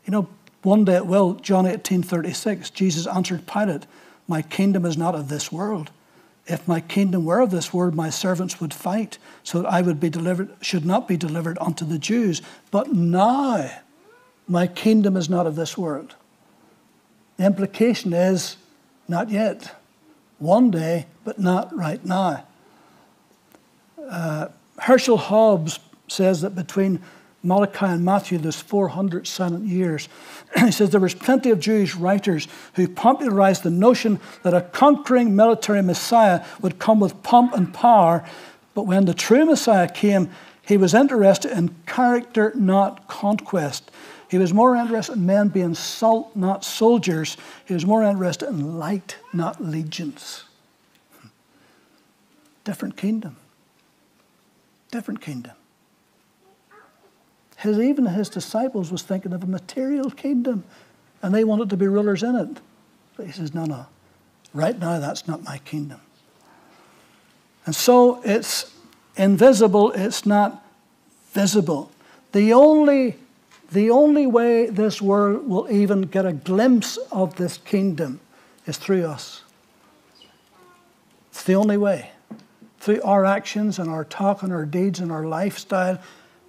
You 0.04 0.12
know, 0.12 0.28
one 0.62 0.84
day 0.84 0.96
it 0.96 1.06
will. 1.06 1.34
John 1.34 1.66
18 1.66 2.02
36, 2.02 2.70
Jesus 2.70 3.06
answered 3.06 3.46
Pilate, 3.46 3.86
My 4.28 4.42
kingdom 4.42 4.84
is 4.84 4.96
not 4.96 5.14
of 5.14 5.28
this 5.28 5.50
world. 5.50 5.90
If 6.46 6.66
my 6.66 6.80
kingdom 6.80 7.24
were 7.24 7.40
of 7.40 7.52
this 7.52 7.72
world, 7.72 7.94
my 7.94 8.10
servants 8.10 8.60
would 8.60 8.74
fight, 8.74 9.18
so 9.44 9.62
that 9.62 9.68
I 9.68 9.80
would 9.80 10.00
be 10.00 10.10
delivered, 10.10 10.50
should 10.60 10.84
not 10.84 11.06
be 11.06 11.16
delivered 11.16 11.56
unto 11.60 11.84
the 11.84 11.98
Jews. 11.98 12.42
But 12.72 12.92
now 12.92 13.70
my 14.48 14.66
kingdom 14.66 15.16
is 15.16 15.28
not 15.28 15.46
of 15.46 15.56
this 15.56 15.78
world. 15.78 16.14
The 17.36 17.46
implication 17.46 18.12
is 18.12 18.56
not 19.08 19.30
yet. 19.30 19.74
One 20.38 20.70
day, 20.70 21.06
but 21.24 21.38
not 21.38 21.74
right 21.76 22.04
now. 22.04 22.44
Uh, 24.10 24.48
Herschel 24.78 25.16
Hobbs 25.16 25.78
says 26.08 26.40
that 26.42 26.54
between 26.54 27.00
Malachi 27.42 27.86
and 27.86 28.04
Matthew, 28.04 28.38
there's 28.38 28.60
400 28.60 29.26
silent 29.26 29.66
years. 29.66 30.08
he 30.58 30.70
says 30.70 30.90
there 30.90 31.00
was 31.00 31.14
plenty 31.14 31.50
of 31.50 31.58
Jewish 31.58 31.96
writers 31.96 32.46
who 32.74 32.86
popularized 32.86 33.62
the 33.62 33.70
notion 33.70 34.20
that 34.42 34.54
a 34.54 34.60
conquering 34.60 35.34
military 35.34 35.82
Messiah 35.82 36.44
would 36.60 36.78
come 36.78 37.00
with 37.00 37.22
pomp 37.22 37.54
and 37.54 37.72
power, 37.72 38.24
but 38.74 38.86
when 38.86 39.04
the 39.06 39.14
true 39.14 39.44
Messiah 39.44 39.88
came, 39.88 40.30
he 40.62 40.76
was 40.76 40.94
interested 40.94 41.50
in 41.50 41.74
character, 41.86 42.52
not 42.54 43.08
conquest. 43.08 43.90
He 44.28 44.38
was 44.38 44.54
more 44.54 44.76
interested 44.76 45.16
in 45.16 45.26
men 45.26 45.48
being 45.48 45.74
salt, 45.74 46.34
not 46.34 46.64
soldiers. 46.64 47.36
He 47.66 47.74
was 47.74 47.84
more 47.84 48.02
interested 48.04 48.48
in 48.48 48.78
light, 48.78 49.16
not 49.32 49.62
legions. 49.62 50.44
Different 52.64 52.96
kingdom. 52.96 53.36
Different 54.90 55.20
kingdom. 55.20 55.52
His, 57.58 57.78
even 57.78 58.06
his 58.06 58.28
disciples 58.28 58.90
was 58.90 59.02
thinking 59.02 59.32
of 59.32 59.42
a 59.42 59.46
material 59.46 60.10
kingdom, 60.10 60.64
and 61.22 61.34
they 61.34 61.44
wanted 61.44 61.70
to 61.70 61.76
be 61.76 61.86
rulers 61.86 62.22
in 62.22 62.34
it. 62.34 62.60
But 63.16 63.26
he 63.26 63.32
says, 63.32 63.52
no, 63.52 63.64
no. 63.64 63.86
Right 64.54 64.78
now, 64.78 64.98
that's 64.98 65.26
not 65.28 65.44
my 65.44 65.58
kingdom. 65.58 66.00
And 67.64 67.74
so 67.74 68.20
it's 68.24 68.71
invisible, 69.16 69.92
it's 69.92 70.24
not 70.26 70.64
visible. 71.32 71.90
The 72.32 72.52
only, 72.52 73.16
the 73.70 73.90
only 73.90 74.26
way 74.26 74.66
this 74.66 75.02
world 75.02 75.48
will 75.48 75.70
even 75.70 76.02
get 76.02 76.26
a 76.26 76.32
glimpse 76.32 76.96
of 77.10 77.36
this 77.36 77.58
kingdom 77.58 78.20
is 78.66 78.76
through 78.76 79.06
us. 79.06 79.42
It's 81.30 81.44
the 81.44 81.54
only 81.54 81.76
way. 81.76 82.10
Through 82.80 83.02
our 83.02 83.24
actions 83.24 83.78
and 83.78 83.88
our 83.88 84.04
talk 84.04 84.42
and 84.42 84.52
our 84.52 84.64
deeds 84.64 85.00
and 85.00 85.12
our 85.12 85.24
lifestyle 85.24 86.00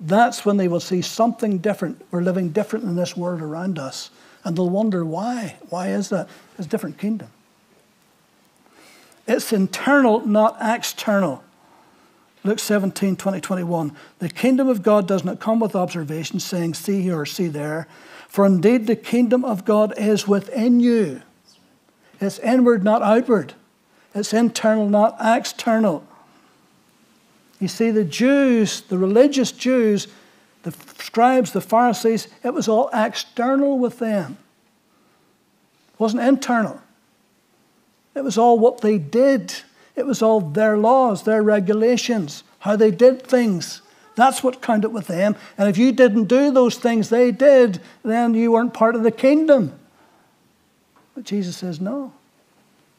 that's 0.06 0.46
when 0.46 0.58
they 0.58 0.68
will 0.68 0.82
see 0.82 1.02
something 1.02 1.60
different. 1.60 2.02
We're 2.12 2.22
living 2.22 2.50
different 2.50 2.86
in 2.86 2.96
this 2.96 3.16
world 3.16 3.42
around 3.42 3.80
us. 3.80 4.10
And 4.44 4.58
they'll 4.58 4.70
wonder 4.70 5.06
why. 5.06 5.56
Why 5.70 5.90
is 5.90 6.10
that? 6.10 6.28
It's 6.58 6.68
a 6.68 6.70
different 6.70 6.98
kingdom. 6.98 7.30
It's 9.26 9.54
internal, 9.54 10.26
not 10.28 10.58
external. 10.60 11.42
Luke 12.44 12.60
17, 12.60 13.16
20, 13.16 13.40
21. 13.40 13.96
The 14.20 14.30
kingdom 14.30 14.68
of 14.68 14.84
God 14.84 15.08
does 15.08 15.24
not 15.24 15.40
come 15.40 15.60
with 15.60 15.76
observation, 15.76 16.40
saying, 16.40 16.74
See 16.74 17.02
here 17.02 17.20
or 17.20 17.26
see 17.26 17.48
there. 17.48 17.88
For 18.28 18.46
indeed 18.46 18.88
the 18.88 18.96
kingdom 18.96 19.46
of 19.46 19.64
God 19.64 19.94
is 19.98 20.28
within 20.28 20.80
you. 20.80 21.22
It's 22.20 22.40
inward, 22.40 22.84
not 22.84 23.02
outward. 23.02 23.54
It's 24.16 24.34
internal, 24.34 24.90
not 24.90 25.16
external. 25.20 26.06
You 27.60 27.68
see, 27.68 27.92
the 27.92 28.04
Jews, 28.04 28.82
the 28.82 28.98
religious 28.98 29.52
Jews, 29.52 30.08
the 30.64 30.72
scribes, 31.00 31.52
the 31.52 31.62
Pharisees, 31.62 32.28
it 32.44 32.54
was 32.54 32.68
all 32.68 32.90
external 32.94 33.80
with 33.80 34.00
them. 34.00 34.38
It 35.94 36.00
wasn't 36.00 36.24
internal. 36.24 36.82
It 38.16 38.24
was 38.24 38.38
all 38.38 38.60
what 38.60 38.82
they 38.82 38.98
did. 38.98 39.54
It 39.96 40.06
was 40.06 40.22
all 40.22 40.42
their 40.42 40.78
laws, 40.78 41.24
their 41.24 41.44
regulations, 41.44 42.44
how 42.60 42.76
they 42.76 42.92
did 42.92 43.22
things. 43.22 43.82
That's 44.16 44.44
what 44.44 44.62
counted 44.62 44.90
with 44.90 45.08
them. 45.08 45.36
And 45.58 45.70
if 45.70 45.78
you 45.78 45.92
didn't 45.92 46.26
do 46.26 46.52
those 46.52 46.78
things 46.78 47.10
they 47.10 47.32
did, 47.32 47.80
then 48.04 48.34
you 48.34 48.52
weren't 48.52 48.74
part 48.74 48.96
of 48.96 49.04
the 49.04 49.12
kingdom. 49.12 49.78
But 51.16 51.26
Jesus 51.26 51.58
says, 51.58 51.80
no. 51.80 52.14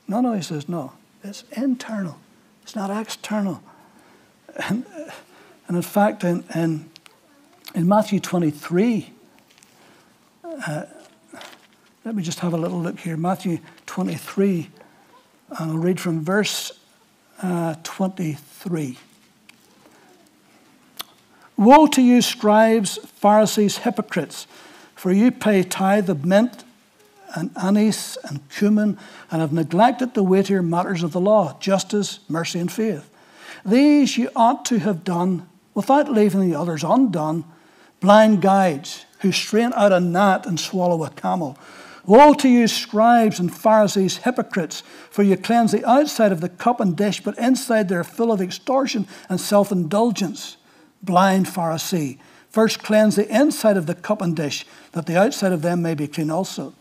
No, 0.07 0.21
no, 0.21 0.35
he 0.35 0.43
says, 0.43 0.69
no. 0.69 0.93
It's 1.23 1.45
internal, 1.53 2.19
it's 2.63 2.77
not 2.77 2.91
external. 2.91 3.63
And, 4.69 4.85
and 5.67 5.77
in 5.77 5.83
fact, 5.83 6.23
in, 6.23 6.45
in, 6.55 6.91
in 7.75 7.89
Matthew 7.89 8.21
23, 8.21 9.11
uh, 10.45 10.85
let 12.05 12.15
me 12.15 12.23
just 12.23 12.41
have 12.41 12.53
a 12.53 12.57
little 12.57 12.81
look 12.81 13.01
here. 13.01 13.17
Matthew 13.17 13.59
23, 13.87 14.71
and 15.59 15.71
I'll 15.71 15.79
read 15.79 15.99
from 15.99 16.23
verse 16.23 16.73
uh, 17.43 17.75
23. 17.83 18.99
Woe 21.57 21.87
to 21.87 22.03
you, 22.03 22.21
scribes, 22.21 22.99
Pharisees, 22.99 23.79
hypocrites, 23.79 24.47
for 24.95 25.13
you 25.13 25.31
pay 25.31 25.63
tithe 25.63 26.11
of 26.11 26.25
mint 26.25 26.65
and 27.35 27.51
anise 27.57 28.17
and 28.25 28.49
cumin 28.49 28.99
and 29.31 29.41
have 29.41 29.53
neglected 29.53 30.15
the 30.15 30.23
weightier 30.23 30.63
matters 30.63 31.03
of 31.03 31.13
the 31.13 31.21
law 31.21 31.57
justice, 31.61 32.21
mercy, 32.29 32.59
and 32.59 32.73
faith. 32.73 33.11
These 33.65 34.17
you 34.17 34.31
ought 34.37 34.65
to 34.67 34.79
have 34.79 35.05
done 35.05 35.49
without 35.75 36.11
leaving 36.11 36.41
the 36.41 36.59
others 36.59 36.85
undone, 36.85 37.45
blind 38.01 38.43
guides 38.43 39.07
who 39.21 39.33
strain 39.33 39.73
out 39.75 39.93
a 39.93 40.01
gnat 40.01 40.47
and 40.47 40.59
swallow 40.59 41.05
a 41.05 41.11
camel. 41.11 41.59
Woe 42.07 42.35
to 42.35 42.49
you, 42.49 42.69
scribes 42.69 43.41
and 43.41 43.55
Pharisees, 43.55 44.19
hypocrites, 44.19 44.83
for 45.11 45.23
you 45.23 45.37
cleanse 45.37 45.73
the 45.73 45.89
outside 45.89 46.33
of 46.33 46.43
the 46.43 46.51
cup 46.51 46.79
and 46.79 46.95
dish, 46.95 47.23
but 47.23 47.39
inside 47.39 47.89
they're 47.89 48.05
full 48.05 48.31
of 48.31 48.43
extortion 48.43 49.07
and 49.29 49.41
self 49.41 49.73
indulgence. 49.73 50.59
Blind 51.03 51.47
Pharisee, 51.47 52.19
first 52.51 52.83
cleanse 52.83 53.17
the 53.17 53.29
inside 53.35 53.77
of 53.77 53.87
the 53.87 53.95
cup 53.95 54.21
and 54.21 54.37
dish, 54.37 54.67
that 54.93 55.07
the 55.07 55.19
outside 55.19 55.53
of 55.53 55.63
them 55.63 55.81
may 55.81 55.95
be 55.95 56.07
clean 56.07 56.31
also. 56.31 56.75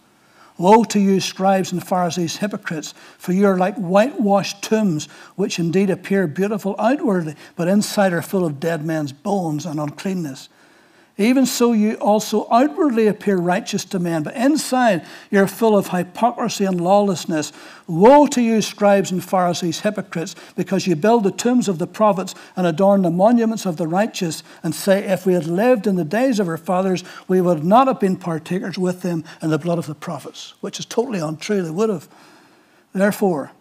Woe 0.57 0.83
to 0.83 0.99
you, 0.99 1.19
scribes 1.19 1.71
and 1.71 1.85
Pharisees, 1.85 2.37
hypocrites, 2.37 2.93
for 3.17 3.31
you 3.31 3.47
are 3.47 3.57
like 3.57 3.75
whitewashed 3.75 4.61
tombs, 4.61 5.07
which 5.35 5.57
indeed 5.57 5.89
appear 5.89 6.27
beautiful 6.27 6.75
outwardly, 6.77 7.35
but 7.55 7.67
inside 7.67 8.13
are 8.13 8.21
full 8.21 8.45
of 8.45 8.59
dead 8.59 8.85
men's 8.85 9.11
bones 9.11 9.65
and 9.65 9.79
uncleanness. 9.79 10.49
Even 11.17 11.45
so, 11.45 11.73
you 11.73 11.93
also 11.95 12.47
outwardly 12.51 13.05
appear 13.05 13.37
righteous 13.37 13.85
to 13.85 13.99
men, 13.99 14.23
but 14.23 14.35
inside 14.35 15.05
you're 15.29 15.45
full 15.45 15.77
of 15.77 15.89
hypocrisy 15.89 16.65
and 16.65 16.81
lawlessness. 16.81 17.51
Woe 17.85 18.25
to 18.27 18.41
you, 18.41 18.63
scribes 18.63 19.11
and 19.11 19.23
Pharisees, 19.23 19.81
hypocrites, 19.81 20.35
because 20.55 20.87
you 20.87 20.95
build 20.95 21.23
the 21.23 21.31
tombs 21.31 21.67
of 21.67 21.77
the 21.77 21.85
prophets 21.85 22.33
and 22.55 22.65
adorn 22.65 23.03
the 23.03 23.11
monuments 23.11 23.67
of 23.67 23.77
the 23.77 23.87
righteous, 23.87 24.41
and 24.63 24.73
say, 24.73 25.03
If 25.03 25.27
we 25.27 25.33
had 25.33 25.45
lived 25.45 25.85
in 25.85 25.97
the 25.97 26.03
days 26.03 26.39
of 26.39 26.47
our 26.47 26.57
fathers, 26.57 27.03
we 27.27 27.41
would 27.41 27.63
not 27.63 27.85
have 27.85 27.99
been 27.99 28.17
partakers 28.17 28.79
with 28.79 29.03
them 29.03 29.23
in 29.39 29.51
the 29.51 29.59
blood 29.59 29.77
of 29.77 29.85
the 29.85 29.93
prophets, 29.93 30.55
which 30.61 30.79
is 30.79 30.85
totally 30.85 31.19
untrue. 31.19 31.61
They 31.61 31.69
would 31.69 31.89
have. 31.89 32.09
Therefore, 32.91 33.51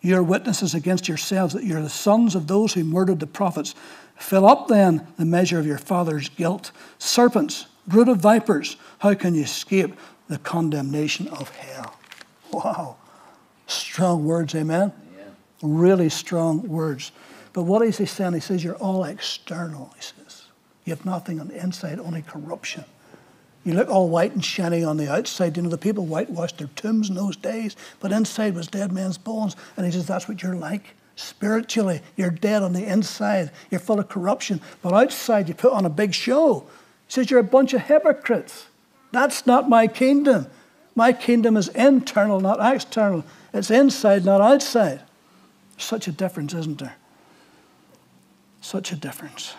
you 0.00 0.16
are 0.16 0.22
witnesses 0.22 0.74
against 0.74 1.08
yourselves 1.08 1.54
that 1.54 1.64
you're 1.64 1.82
the 1.82 1.88
sons 1.88 2.34
of 2.34 2.46
those 2.46 2.74
who 2.74 2.84
murdered 2.84 3.20
the 3.20 3.26
prophets. 3.26 3.74
Fill 4.16 4.46
up 4.46 4.68
then 4.68 5.06
the 5.16 5.24
measure 5.24 5.58
of 5.58 5.66
your 5.66 5.78
father's 5.78 6.28
guilt. 6.28 6.70
Serpents, 6.98 7.66
brood 7.86 8.08
of 8.08 8.18
vipers, 8.18 8.76
how 8.98 9.14
can 9.14 9.34
you 9.34 9.42
escape 9.42 9.94
the 10.28 10.38
condemnation 10.38 11.28
of 11.28 11.50
hell? 11.50 11.96
Wow. 12.52 12.96
Strong 13.66 14.24
words, 14.24 14.54
amen? 14.54 14.92
Yeah. 15.16 15.24
Really 15.62 16.08
strong 16.08 16.66
words. 16.68 17.12
But 17.52 17.64
what 17.64 17.82
is 17.82 17.98
he 17.98 18.06
saying? 18.06 18.34
He 18.34 18.40
says, 18.40 18.62
You're 18.62 18.76
all 18.76 19.04
external, 19.04 19.92
he 19.96 20.02
says. 20.02 20.44
You 20.84 20.94
have 20.94 21.04
nothing 21.04 21.40
on 21.40 21.48
the 21.48 21.62
inside, 21.62 21.98
only 21.98 22.22
corruption. 22.22 22.84
You 23.68 23.74
look 23.74 23.90
all 23.90 24.08
white 24.08 24.32
and 24.32 24.42
shiny 24.42 24.82
on 24.82 24.96
the 24.96 25.12
outside. 25.12 25.54
You 25.54 25.62
know, 25.62 25.68
the 25.68 25.76
people 25.76 26.06
whitewashed 26.06 26.56
their 26.56 26.68
tombs 26.68 27.10
in 27.10 27.16
those 27.16 27.36
days, 27.36 27.76
but 28.00 28.12
inside 28.12 28.54
was 28.54 28.66
dead 28.66 28.92
men's 28.92 29.18
bones. 29.18 29.56
And 29.76 29.84
he 29.84 29.92
says, 29.92 30.06
That's 30.06 30.26
what 30.26 30.42
you're 30.42 30.56
like. 30.56 30.94
Spiritually, 31.16 32.00
you're 32.16 32.30
dead 32.30 32.62
on 32.62 32.72
the 32.72 32.90
inside. 32.90 33.50
You're 33.70 33.78
full 33.78 34.00
of 34.00 34.08
corruption. 34.08 34.62
But 34.80 34.94
outside, 34.94 35.48
you 35.48 35.54
put 35.54 35.74
on 35.74 35.84
a 35.84 35.90
big 35.90 36.14
show. 36.14 36.60
He 37.08 37.12
says, 37.12 37.30
You're 37.30 37.40
a 37.40 37.44
bunch 37.44 37.74
of 37.74 37.82
hypocrites. 37.82 38.68
That's 39.12 39.46
not 39.46 39.68
my 39.68 39.86
kingdom. 39.86 40.46
My 40.94 41.12
kingdom 41.12 41.54
is 41.54 41.68
internal, 41.68 42.40
not 42.40 42.74
external. 42.74 43.22
It's 43.52 43.70
inside, 43.70 44.24
not 44.24 44.40
outside. 44.40 45.02
Such 45.76 46.08
a 46.08 46.12
difference, 46.12 46.54
isn't 46.54 46.78
there? 46.78 46.96
Such 48.62 48.92
a 48.92 48.96
difference. 48.96 49.52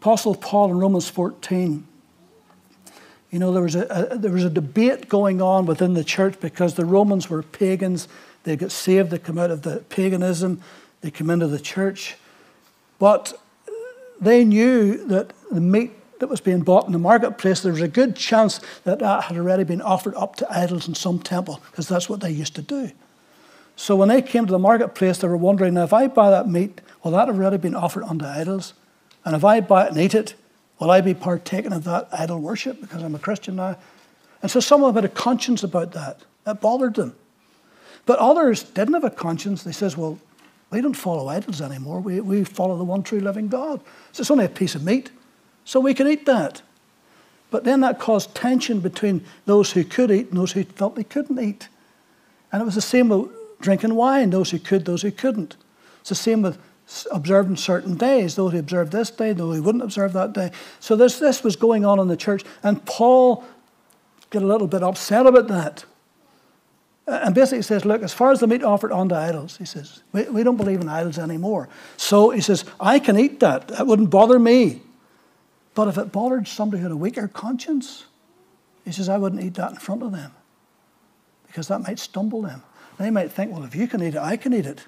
Apostle 0.00 0.34
Paul 0.34 0.70
in 0.70 0.78
Romans 0.78 1.10
14, 1.10 1.86
you 3.30 3.38
know, 3.38 3.52
there 3.52 3.62
was 3.62 3.76
a, 3.76 3.86
a, 4.10 4.18
there 4.18 4.32
was 4.32 4.44
a 4.44 4.50
debate 4.50 5.08
going 5.08 5.40
on 5.40 5.66
within 5.66 5.94
the 5.94 6.04
church 6.04 6.38
because 6.40 6.74
the 6.74 6.84
Romans 6.84 7.30
were 7.30 7.42
pagans 7.42 8.08
they 8.44 8.56
got 8.56 8.72
saved, 8.72 9.10
they 9.10 9.18
come 9.18 9.38
out 9.38 9.50
of 9.50 9.62
the 9.62 9.78
paganism, 9.90 10.62
they 11.02 11.10
come 11.10 11.30
into 11.30 11.46
the 11.46 11.60
church. 11.60 12.16
But 12.98 13.38
they 14.20 14.44
knew 14.44 15.06
that 15.08 15.32
the 15.50 15.60
meat 15.60 15.92
that 16.20 16.28
was 16.28 16.40
being 16.40 16.60
bought 16.60 16.86
in 16.86 16.92
the 16.92 16.98
marketplace, 16.98 17.60
there 17.60 17.72
was 17.72 17.80
a 17.80 17.88
good 17.88 18.16
chance 18.16 18.60
that 18.84 18.98
that 18.98 19.24
had 19.24 19.36
already 19.36 19.64
been 19.64 19.82
offered 19.82 20.14
up 20.14 20.36
to 20.36 20.50
idols 20.50 20.88
in 20.88 20.94
some 20.94 21.18
temple, 21.18 21.60
because 21.70 21.88
that's 21.88 22.08
what 22.08 22.20
they 22.20 22.30
used 22.30 22.54
to 22.54 22.62
do. 22.62 22.90
So 23.76 23.96
when 23.96 24.08
they 24.08 24.20
came 24.20 24.44
to 24.44 24.52
the 24.52 24.58
marketplace, 24.58 25.18
they 25.18 25.28
were 25.28 25.36
wondering, 25.36 25.74
now 25.74 25.84
if 25.84 25.92
I 25.92 26.06
buy 26.06 26.30
that 26.30 26.48
meat, 26.48 26.82
will 27.02 27.12
that 27.12 27.28
have 27.28 27.36
already 27.36 27.56
been 27.56 27.74
offered 27.74 28.04
unto 28.04 28.26
idols? 28.26 28.74
And 29.24 29.34
if 29.34 29.44
I 29.44 29.60
buy 29.60 29.86
it 29.86 29.92
and 29.92 30.00
eat 30.00 30.14
it, 30.14 30.34
will 30.80 30.90
I 30.90 31.00
be 31.00 31.14
partaking 31.14 31.72
of 31.72 31.84
that 31.84 32.08
idol 32.12 32.40
worship 32.40 32.80
because 32.80 33.02
I'm 33.02 33.14
a 33.14 33.18
Christian 33.18 33.56
now? 33.56 33.76
And 34.42 34.50
so 34.50 34.58
some 34.58 34.82
of 34.82 34.94
them 34.94 35.04
had 35.04 35.10
a 35.10 35.14
conscience 35.14 35.62
about 35.62 35.92
that. 35.92 36.22
That 36.44 36.60
bothered 36.60 36.94
them. 36.94 37.14
But 38.06 38.18
others 38.18 38.62
didn't 38.62 38.94
have 38.94 39.04
a 39.04 39.10
conscience. 39.10 39.62
They 39.62 39.72
says, 39.72 39.96
well, 39.96 40.18
we 40.70 40.80
don't 40.80 40.94
follow 40.94 41.28
idols 41.28 41.60
anymore. 41.60 42.00
We, 42.00 42.20
we 42.20 42.44
follow 42.44 42.78
the 42.78 42.84
one 42.84 43.02
true 43.02 43.20
living 43.20 43.48
God. 43.48 43.80
So 44.12 44.22
it's 44.22 44.30
only 44.30 44.46
a 44.46 44.48
piece 44.48 44.74
of 44.74 44.82
meat, 44.82 45.10
so 45.64 45.80
we 45.80 45.94
can 45.94 46.08
eat 46.08 46.26
that. 46.26 46.62
But 47.50 47.64
then 47.64 47.80
that 47.80 47.98
caused 47.98 48.34
tension 48.34 48.80
between 48.80 49.24
those 49.44 49.72
who 49.72 49.84
could 49.84 50.10
eat 50.10 50.28
and 50.28 50.38
those 50.38 50.52
who 50.52 50.64
felt 50.64 50.94
they 50.94 51.04
couldn't 51.04 51.38
eat. 51.38 51.68
And 52.52 52.62
it 52.62 52.64
was 52.64 52.76
the 52.76 52.80
same 52.80 53.08
with 53.08 53.28
drinking 53.60 53.94
wine, 53.94 54.30
those 54.30 54.50
who 54.50 54.58
could, 54.58 54.84
those 54.84 55.02
who 55.02 55.10
couldn't. 55.10 55.56
It's 56.00 56.08
the 56.08 56.14
same 56.14 56.42
with 56.42 56.58
observing 57.10 57.56
certain 57.56 57.96
days, 57.96 58.34
Though 58.34 58.48
he 58.48 58.58
observed 58.58 58.92
this 58.92 59.10
day, 59.10 59.32
though 59.32 59.52
he 59.52 59.60
wouldn't 59.60 59.84
observe 59.84 60.12
that 60.14 60.32
day. 60.32 60.50
So 60.80 60.96
this, 60.96 61.18
this 61.18 61.44
was 61.44 61.56
going 61.56 61.84
on 61.84 61.98
in 61.98 62.08
the 62.08 62.16
church, 62.16 62.44
and 62.62 62.84
Paul 62.84 63.44
got 64.30 64.42
a 64.42 64.46
little 64.46 64.66
bit 64.66 64.82
upset 64.82 65.26
about 65.26 65.48
that. 65.48 65.84
And 67.06 67.34
basically 67.34 67.62
says, 67.62 67.84
look, 67.84 68.02
as 68.02 68.12
far 68.12 68.30
as 68.30 68.38
the 68.38 68.46
meat 68.46 68.62
offered 68.62 68.92
unto 68.92 69.14
idols, 69.14 69.56
he 69.56 69.64
says, 69.64 70.02
we, 70.12 70.22
we 70.24 70.42
don't 70.44 70.56
believe 70.56 70.80
in 70.80 70.88
idols 70.88 71.18
anymore. 71.18 71.68
So 71.96 72.30
he 72.30 72.40
says, 72.40 72.64
I 72.78 73.00
can 73.00 73.18
eat 73.18 73.40
that. 73.40 73.68
That 73.68 73.86
wouldn't 73.86 74.10
bother 74.10 74.38
me. 74.38 74.82
But 75.74 75.88
if 75.88 75.98
it 75.98 76.12
bothered 76.12 76.46
somebody 76.46 76.82
who 76.82 76.84
had 76.84 76.92
a 76.92 76.96
weaker 76.96 77.26
conscience, 77.26 78.04
he 78.84 78.92
says, 78.92 79.08
I 79.08 79.18
wouldn't 79.18 79.42
eat 79.42 79.54
that 79.54 79.70
in 79.70 79.76
front 79.78 80.02
of 80.02 80.12
them 80.12 80.32
because 81.46 81.68
that 81.68 81.80
might 81.80 81.98
stumble 81.98 82.42
them. 82.42 82.62
They 82.98 83.10
might 83.10 83.32
think, 83.32 83.52
well, 83.52 83.64
if 83.64 83.74
you 83.74 83.88
can 83.88 84.02
eat 84.02 84.14
it, 84.14 84.18
I 84.18 84.36
can 84.36 84.52
eat 84.52 84.66
it. 84.66 84.84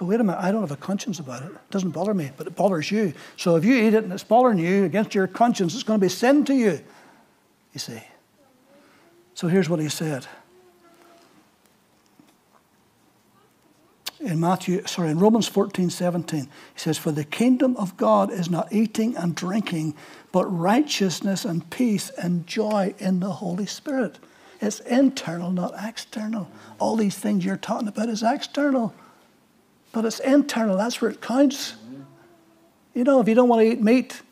But 0.00 0.06
wait 0.06 0.18
a 0.18 0.24
minute, 0.24 0.40
I 0.40 0.50
don't 0.50 0.62
have 0.62 0.70
a 0.70 0.76
conscience 0.76 1.18
about 1.18 1.42
it. 1.42 1.52
It 1.52 1.70
doesn't 1.70 1.90
bother 1.90 2.14
me, 2.14 2.30
but 2.38 2.46
it 2.46 2.56
bothers 2.56 2.90
you. 2.90 3.12
So 3.36 3.56
if 3.56 3.66
you 3.66 3.74
eat 3.76 3.92
it 3.92 4.02
and 4.02 4.10
it's 4.10 4.24
bothering 4.24 4.58
you 4.58 4.84
against 4.84 5.14
your 5.14 5.26
conscience, 5.26 5.74
it's 5.74 5.82
going 5.82 6.00
to 6.00 6.04
be 6.04 6.08
sin 6.08 6.42
to 6.46 6.54
you. 6.54 6.80
You 7.74 7.80
see. 7.80 8.02
So 9.34 9.46
here's 9.46 9.68
what 9.68 9.78
he 9.78 9.90
said. 9.90 10.26
in 14.20 14.40
Matthew, 14.40 14.86
sorry, 14.86 15.10
in 15.10 15.18
Romans 15.18 15.48
14, 15.48 15.90
17, 15.90 16.40
he 16.40 16.48
says, 16.76 16.96
For 16.96 17.10
the 17.10 17.24
kingdom 17.24 17.76
of 17.76 17.96
God 17.98 18.30
is 18.30 18.48
not 18.48 18.72
eating 18.72 19.16
and 19.16 19.34
drinking, 19.34 19.94
but 20.32 20.46
righteousness 20.46 21.44
and 21.44 21.68
peace 21.68 22.10
and 22.10 22.46
joy 22.46 22.94
in 22.98 23.20
the 23.20 23.32
Holy 23.32 23.66
Spirit. 23.66 24.18
It's 24.62 24.80
internal, 24.80 25.50
not 25.50 25.74
external. 25.82 26.50
All 26.78 26.96
these 26.96 27.16
things 27.16 27.44
you're 27.44 27.56
talking 27.56 27.88
about 27.88 28.08
is 28.08 28.22
external, 28.22 28.94
but 29.92 30.04
it's 30.04 30.20
internal. 30.20 30.76
That's 30.76 31.00
where 31.00 31.10
it 31.10 31.20
counts. 31.20 31.74
You 32.94 33.04
know, 33.04 33.20
if 33.20 33.28
you 33.28 33.34
don't 33.34 33.48
want 33.48 33.62
to 33.62 33.72
eat 33.72 33.80
meat, 33.80 34.22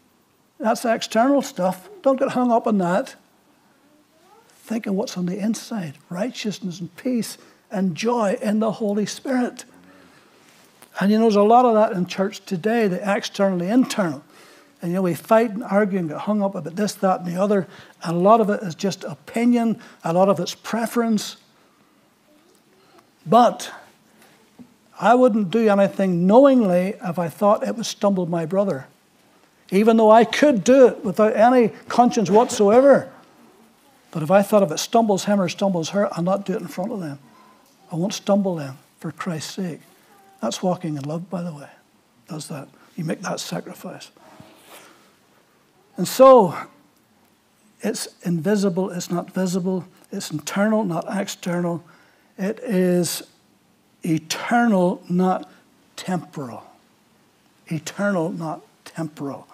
that's 0.59 0.83
the 0.83 0.93
external 0.93 1.43
stuff. 1.43 1.89
Don't 2.03 2.19
get 2.19 2.31
hung 2.31 2.51
up 2.51 2.67
on 2.67 2.79
that. 2.79 3.15
Think 4.51 4.87
of 4.87 4.95
what's 4.95 5.17
on 5.17 5.27
the 5.27 5.39
inside 5.39 5.95
righteousness 6.11 6.81
and 6.81 6.95
peace 6.97 7.39
and 7.71 7.95
joy 7.95 8.37
in 8.43 8.59
the 8.59 8.73
Holy 8.73 9.07
Spirit. 9.07 9.65
And 11.01 11.11
you 11.11 11.19
know, 11.19 11.25
there's 11.25 11.37
a 11.37 11.43
lot 11.43 11.65
of 11.65 11.75
that 11.75 11.93
in 11.93 12.07
church 12.07 12.45
today, 12.45 12.89
the 12.89 13.17
external, 13.17 13.59
the 13.59 13.73
internal. 13.73 14.23
And 14.83 14.91
you 14.91 14.97
know, 14.97 15.03
we 15.03 15.15
fight 15.15 15.51
and 15.51 15.63
argue 15.65 15.99
and 15.99 16.09
get 16.09 16.19
hung 16.19 16.43
up 16.43 16.55
about 16.55 16.77
this, 16.77 16.95
that, 16.95 17.21
and 17.21 17.29
the 17.29 17.41
other. 17.41 17.67
And 18.03 18.17
a 18.17 18.21
lot 18.21 18.41
of 18.41 18.51
it 18.51 18.63
is 18.63 18.75
just 18.75 19.05
opinion, 19.05 19.81
a 20.05 20.13
lot 20.13 20.29
of 20.29 20.41
it's 20.41 20.55
preference. 20.55 21.37
But 23.25 23.71
I 25.01 25.15
wouldn't 25.15 25.51
do 25.51 25.69
anything 25.69 26.27
knowingly 26.27 26.95
if 27.03 27.19
I 27.19 27.29
thought 27.29 27.67
it 27.67 27.77
would 27.77 27.87
stumble 27.87 28.27
my 28.27 28.47
brother, 28.47 28.87
even 29.71 29.97
though 29.97 30.11
I 30.11 30.25
could 30.25 30.65
do 30.65 30.89
it 30.89 31.05
without 31.05 31.37
any 31.37 31.69
conscience 31.89 32.31
whatsoever. 32.31 33.11
But 34.11 34.23
if 34.23 34.31
I 34.31 34.43
thought 34.43 34.63
if 34.63 34.71
it 34.71 34.79
stumbles 34.79 35.27
him 35.27 35.41
or 35.41 35.49
stumbles 35.49 35.91
her, 35.91 36.09
I'll 36.15 36.25
not 36.25 36.47
do 36.47 36.55
it 36.55 36.61
in 36.61 36.69
front 36.69 36.93
of 36.93 37.01
them. 37.01 37.19
I 37.93 37.97
won't 37.97 38.15
stumble 38.15 38.57
them 38.57 38.79
for 38.99 39.13
Christ's 39.13 39.55
sake. 39.55 39.81
That's 40.41 40.63
walking 40.63 40.97
in 40.97 41.03
love, 41.05 41.31
by 41.31 41.43
the 41.43 41.53
way. 41.53 41.69
Does 42.29 42.49
that. 42.49 42.69
You 42.97 43.05
make 43.05 43.21
that 43.23 43.41
sacrifice. 43.41 44.11
And 45.97 46.07
so, 46.07 46.57
it's 47.81 48.09
invisible, 48.23 48.91
it's 48.91 49.11
not 49.11 49.31
visible, 49.31 49.85
it's 50.11 50.31
internal, 50.31 50.85
not 50.85 51.05
external. 51.09 51.85
It 52.37 52.59
is 52.61 53.23
eternal, 54.03 55.03
not 55.09 55.51
temporal. 55.97 56.65
Eternal, 57.67 58.31
not 58.31 58.63
temporal. 58.85 59.47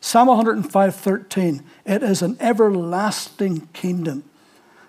Psalm 0.00 0.28
105:13, 0.28 1.62
it 1.84 2.02
is 2.02 2.22
an 2.22 2.36
everlasting 2.38 3.68
kingdom. 3.72 4.22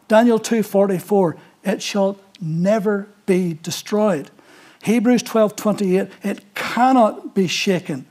Daniel 0.08 0.40
2:44, 0.40 1.36
it 1.64 1.82
shall 1.82 2.18
never 2.40 3.08
be 3.26 3.58
destroyed. 3.64 4.30
Hebrews 4.84 5.24
12:28, 5.24 6.12
it 6.24 6.54
cannot 6.54 7.34
be 7.34 7.48
shaken. 7.48 8.06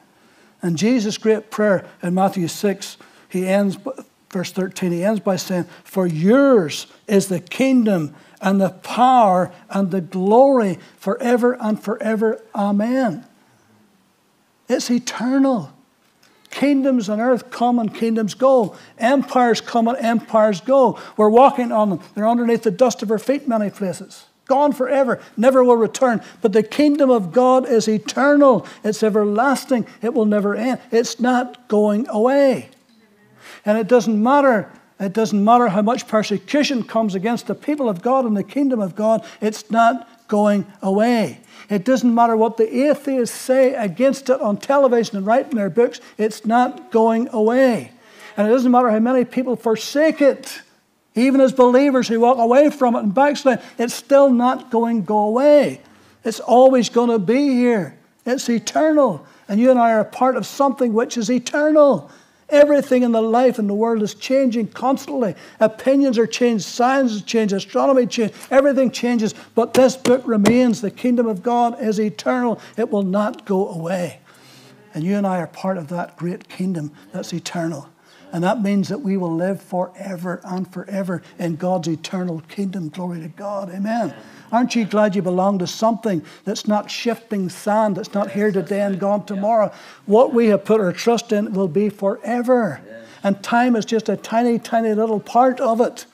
And 0.63 0.77
Jesus' 0.77 1.19
great 1.19 1.51
prayer 1.51 1.85
in 2.03 2.15
Matthew 2.15 2.49
6, 2.49 2.97
he 3.29 3.47
ends, 3.47 3.79
verse 4.31 4.51
13, 4.51 4.91
he 4.91 5.05
ends 5.05 5.21
by 5.21 5.37
saying, 5.37 5.67
For 5.85 6.07
yours 6.07 6.87
is 7.07 7.29
the 7.29 7.41
kingdom 7.41 8.15
and 8.41 8.61
the 8.61 8.71
power 8.71 9.53
and 9.71 9.91
the 9.91 10.01
glory 10.01 10.79
forever 10.99 11.57
and 11.61 11.83
forever. 11.83 12.43
Amen. 12.55 13.25
It's 14.69 14.91
eternal. 14.91 15.73
Kingdoms 16.51 17.09
on 17.09 17.21
earth 17.21 17.51
come 17.51 17.79
and 17.79 17.95
kingdoms 17.95 18.35
go. 18.35 18.77
Empires 18.99 19.61
come 19.61 19.89
and 19.89 19.99
empires 19.99 20.61
go. 20.61 20.99
We're 21.17 21.29
walking 21.29 21.71
on 21.73 21.91
them. 21.91 22.01
They're 22.15 22.29
underneath 22.29 22.63
the 22.63 22.71
dust 22.71 23.03
of 23.03 23.11
our 23.11 23.19
feet 23.19 23.47
many 23.47 23.71
places. 23.71 24.25
Gone 24.47 24.73
forever, 24.73 25.21
never 25.37 25.65
will 25.65 25.77
return. 25.77 26.23
But 26.41 26.53
the 26.53 26.63
kingdom 26.63 27.11
of 27.11 27.33
God 27.33 27.69
is 27.69 27.89
eternal, 27.89 28.65
it's 28.85 29.03
everlasting, 29.03 29.87
it 30.01 30.15
will 30.15 30.25
never 30.25 30.55
end. 30.55 30.81
It's 30.93 31.19
not 31.19 31.69
going 31.69 32.09
away. 32.09 32.71
And 33.65 33.77
it 33.77 33.89
doesn't 33.89 34.23
matter. 34.23 34.71
It 34.99 35.13
doesn't 35.13 35.45
matter 35.45 35.69
how 35.69 35.83
much 35.83 36.09
persecution 36.09 36.83
comes 36.83 37.15
against 37.15 37.47
the 37.47 37.55
people 37.55 37.89
of 37.89 38.01
God 38.01 38.25
and 38.25 38.37
the 38.37 38.43
kingdom 38.43 38.81
of 38.81 38.97
God, 38.97 39.25
it's 39.41 39.71
not 39.71 40.09
going 40.29 40.67
away. 40.83 41.41
It 41.69 41.85
doesn't 41.85 42.15
matter 42.15 42.37
what 42.37 42.57
the 42.57 42.89
atheists 42.89 43.37
say 43.37 43.75
against 43.75 44.31
it 44.31 44.41
on 44.41 44.57
television 44.57 45.17
and 45.17 45.27
write 45.27 45.51
in 45.51 45.57
their 45.57 45.71
books, 45.71 46.01
it's 46.17 46.47
not 46.47 46.91
going 46.91 47.29
away. 47.33 47.93
And 48.37 48.47
it 48.47 48.51
doesn't 48.51 48.71
matter 48.71 48.91
how 48.91 48.99
many 48.99 49.25
people 49.25 49.57
forsake 49.57 50.21
it, 50.21 50.63
even 51.15 51.41
as 51.41 51.53
believers 51.53 52.09
who 52.09 52.21
walk 52.21 52.39
away 52.39 52.71
from 52.71 52.95
it 52.95 53.01
and 53.01 53.15
backslide, 53.15 53.63
it's 53.79 53.95
still 53.95 54.31
not 54.31 54.71
going 54.71 55.03
to 55.03 55.07
go 55.07 55.19
away. 55.19 55.81
It's 56.25 56.41
always 56.41 56.89
going 56.89 57.11
to 57.11 57.19
be 57.19 57.49
here. 57.49 57.99
It's 58.25 58.49
eternal. 58.49 59.27
And 59.49 59.59
you 59.59 59.71
and 59.71 59.79
I 59.79 59.93
are 59.93 60.01
a 60.01 60.05
part 60.05 60.37
of 60.37 60.45
something 60.47 60.93
which 60.93 61.17
is 61.17 61.31
eternal. 61.31 62.11
Everything 62.49 63.03
in 63.03 63.11
the 63.11 63.21
life 63.21 63.59
in 63.59 63.67
the 63.67 63.75
world 63.75 64.03
is 64.03 64.15
changing 64.15 64.69
constantly. 64.69 65.35
Opinions 65.59 66.17
are 66.17 66.29
changed, 66.29 66.65
science 66.65 67.13
has 67.13 67.23
changed, 67.23 67.53
astronomy 67.53 68.07
changed, 68.07 68.35
everything 68.51 68.91
changes. 68.93 69.35
But 69.55 69.75
this 69.75 69.97
book 69.97 70.23
remains. 70.27 70.81
The 70.81 70.91
kingdom 70.93 71.27
of 71.27 71.43
God 71.43 71.81
is 71.83 71.99
eternal, 71.99 72.61
it 72.77 72.91
will 72.91 73.03
not 73.03 73.45
go 73.47 73.69
away. 73.69 74.21
And 74.95 75.03
you 75.03 75.17
and 75.17 75.27
I 75.27 75.39
are 75.39 75.49
part 75.49 75.77
of 75.77 75.89
that 75.89 76.17
great 76.17 76.49
kingdom 76.49 76.93
that's 77.13 77.33
eternal. 77.33 77.89
And 78.37 78.45
that 78.45 78.61
means 78.61 78.91
that 78.91 78.99
we 78.99 79.17
will 79.17 79.35
live 79.35 79.63
forever 79.63 80.43
and 80.45 80.71
forever 80.71 81.23
in 81.39 81.57
God's 81.57 81.89
eternal 81.89 82.43
kingdom. 82.49 82.91
Glory 82.91 83.23
to 83.23 83.29
God. 83.29 83.71
Amen. 83.71 84.15
Aren't 84.53 84.77
you 84.77 84.85
glad 84.85 85.17
you 85.17 85.23
belong 85.23 85.59
to 85.61 85.67
something 85.67 86.23
that's 86.45 86.69
not 86.69 86.91
shifting 86.91 87.49
sand, 87.49 87.97
that's 87.97 88.13
not 88.13 88.33
here 88.33 88.53
today 88.53 88.83
and 88.83 89.01
gone 89.01 89.25
tomorrow? 89.25 89.73
What 90.05 90.35
we 90.35 90.49
have 90.49 90.67
put 90.67 90.83
our 90.83 90.93
trust 90.93 91.33
in 91.33 91.55
will 91.55 91.67
be 91.67 91.89
forever. 91.89 92.83
And 93.23 93.43
time 93.43 93.75
is 93.75 93.87
just 93.87 94.11
a 94.11 94.19
tiny, 94.19 94.59
tiny 94.59 94.93
little 94.93 95.19
part 95.19 95.59
of 95.59 95.81
it. 95.81 96.05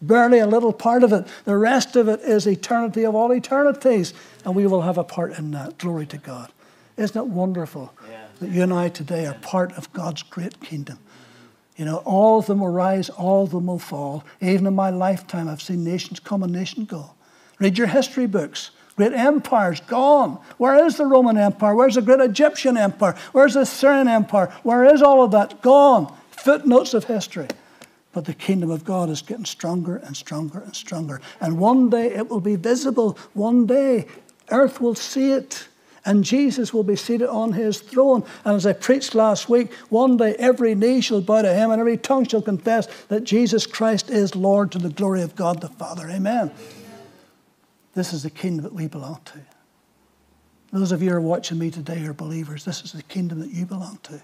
Barely 0.00 0.38
a 0.38 0.46
little 0.46 0.72
part 0.72 1.04
of 1.04 1.12
it. 1.12 1.26
The 1.44 1.58
rest 1.58 1.96
of 1.96 2.08
it 2.08 2.20
is 2.20 2.46
eternity 2.46 3.04
of 3.04 3.14
all 3.14 3.30
eternities. 3.30 4.14
And 4.46 4.54
we 4.54 4.66
will 4.66 4.80
have 4.80 4.96
a 4.96 5.04
part 5.04 5.38
in 5.38 5.50
that. 5.50 5.76
Glory 5.76 6.06
to 6.06 6.16
God. 6.16 6.50
Isn't 6.96 7.20
it 7.20 7.26
wonderful 7.26 7.92
that 8.40 8.48
you 8.48 8.62
and 8.62 8.72
I 8.72 8.88
today 8.88 9.26
are 9.26 9.34
part 9.34 9.72
of 9.72 9.92
God's 9.92 10.22
great 10.22 10.58
kingdom? 10.62 10.98
You 11.82 11.86
know, 11.86 11.96
all 12.04 12.38
of 12.38 12.46
them 12.46 12.60
will 12.60 12.68
rise, 12.68 13.10
all 13.10 13.42
of 13.42 13.50
them 13.50 13.66
will 13.66 13.76
fall. 13.76 14.22
Even 14.40 14.68
in 14.68 14.74
my 14.76 14.90
lifetime, 14.90 15.48
I've 15.48 15.60
seen 15.60 15.82
nations 15.82 16.20
come 16.20 16.44
and 16.44 16.52
nations 16.52 16.88
go. 16.88 17.10
Read 17.58 17.76
your 17.76 17.88
history 17.88 18.28
books. 18.28 18.70
Great 18.94 19.12
empires 19.12 19.80
gone. 19.80 20.38
Where 20.58 20.86
is 20.86 20.96
the 20.96 21.06
Roman 21.06 21.36
Empire? 21.36 21.74
Where's 21.74 21.96
the 21.96 22.02
great 22.02 22.20
Egyptian 22.20 22.76
Empire? 22.76 23.16
Where's 23.32 23.54
the 23.54 23.66
Syrian 23.66 24.06
Empire? 24.06 24.54
Where 24.62 24.94
is 24.94 25.02
all 25.02 25.24
of 25.24 25.32
that? 25.32 25.60
Gone. 25.60 26.16
Footnotes 26.30 26.94
of 26.94 27.02
history. 27.02 27.48
But 28.12 28.26
the 28.26 28.34
kingdom 28.34 28.70
of 28.70 28.84
God 28.84 29.10
is 29.10 29.20
getting 29.20 29.44
stronger 29.44 29.96
and 29.96 30.16
stronger 30.16 30.60
and 30.60 30.76
stronger. 30.76 31.20
And 31.40 31.58
one 31.58 31.90
day 31.90 32.14
it 32.14 32.28
will 32.28 32.40
be 32.40 32.54
visible. 32.54 33.18
One 33.34 33.66
day 33.66 34.06
earth 34.52 34.80
will 34.80 34.94
see 34.94 35.32
it. 35.32 35.66
And 36.04 36.24
Jesus 36.24 36.74
will 36.74 36.82
be 36.82 36.96
seated 36.96 37.28
on 37.28 37.52
his 37.52 37.80
throne. 37.80 38.24
And 38.44 38.56
as 38.56 38.66
I 38.66 38.72
preached 38.72 39.14
last 39.14 39.48
week, 39.48 39.72
one 39.88 40.16
day 40.16 40.34
every 40.38 40.74
knee 40.74 41.00
shall 41.00 41.20
bow 41.20 41.42
to 41.42 41.54
him 41.54 41.70
and 41.70 41.80
every 41.80 41.96
tongue 41.96 42.26
shall 42.26 42.42
confess 42.42 42.88
that 43.04 43.22
Jesus 43.22 43.66
Christ 43.66 44.10
is 44.10 44.34
Lord 44.34 44.72
to 44.72 44.78
the 44.78 44.88
glory 44.88 45.22
of 45.22 45.36
God 45.36 45.60
the 45.60 45.68
Father. 45.68 46.08
Amen. 46.08 46.50
This 47.94 48.12
is 48.12 48.24
the 48.24 48.30
kingdom 48.30 48.64
that 48.64 48.72
we 48.72 48.88
belong 48.88 49.20
to. 49.26 49.40
Those 50.72 50.90
of 50.90 51.02
you 51.02 51.10
who 51.10 51.16
are 51.16 51.20
watching 51.20 51.58
me 51.58 51.70
today 51.70 52.04
are 52.06 52.14
believers. 52.14 52.64
This 52.64 52.82
is 52.82 52.92
the 52.92 53.02
kingdom 53.02 53.40
that 53.40 53.50
you 53.50 53.66
belong 53.66 53.98
to. 54.04 54.20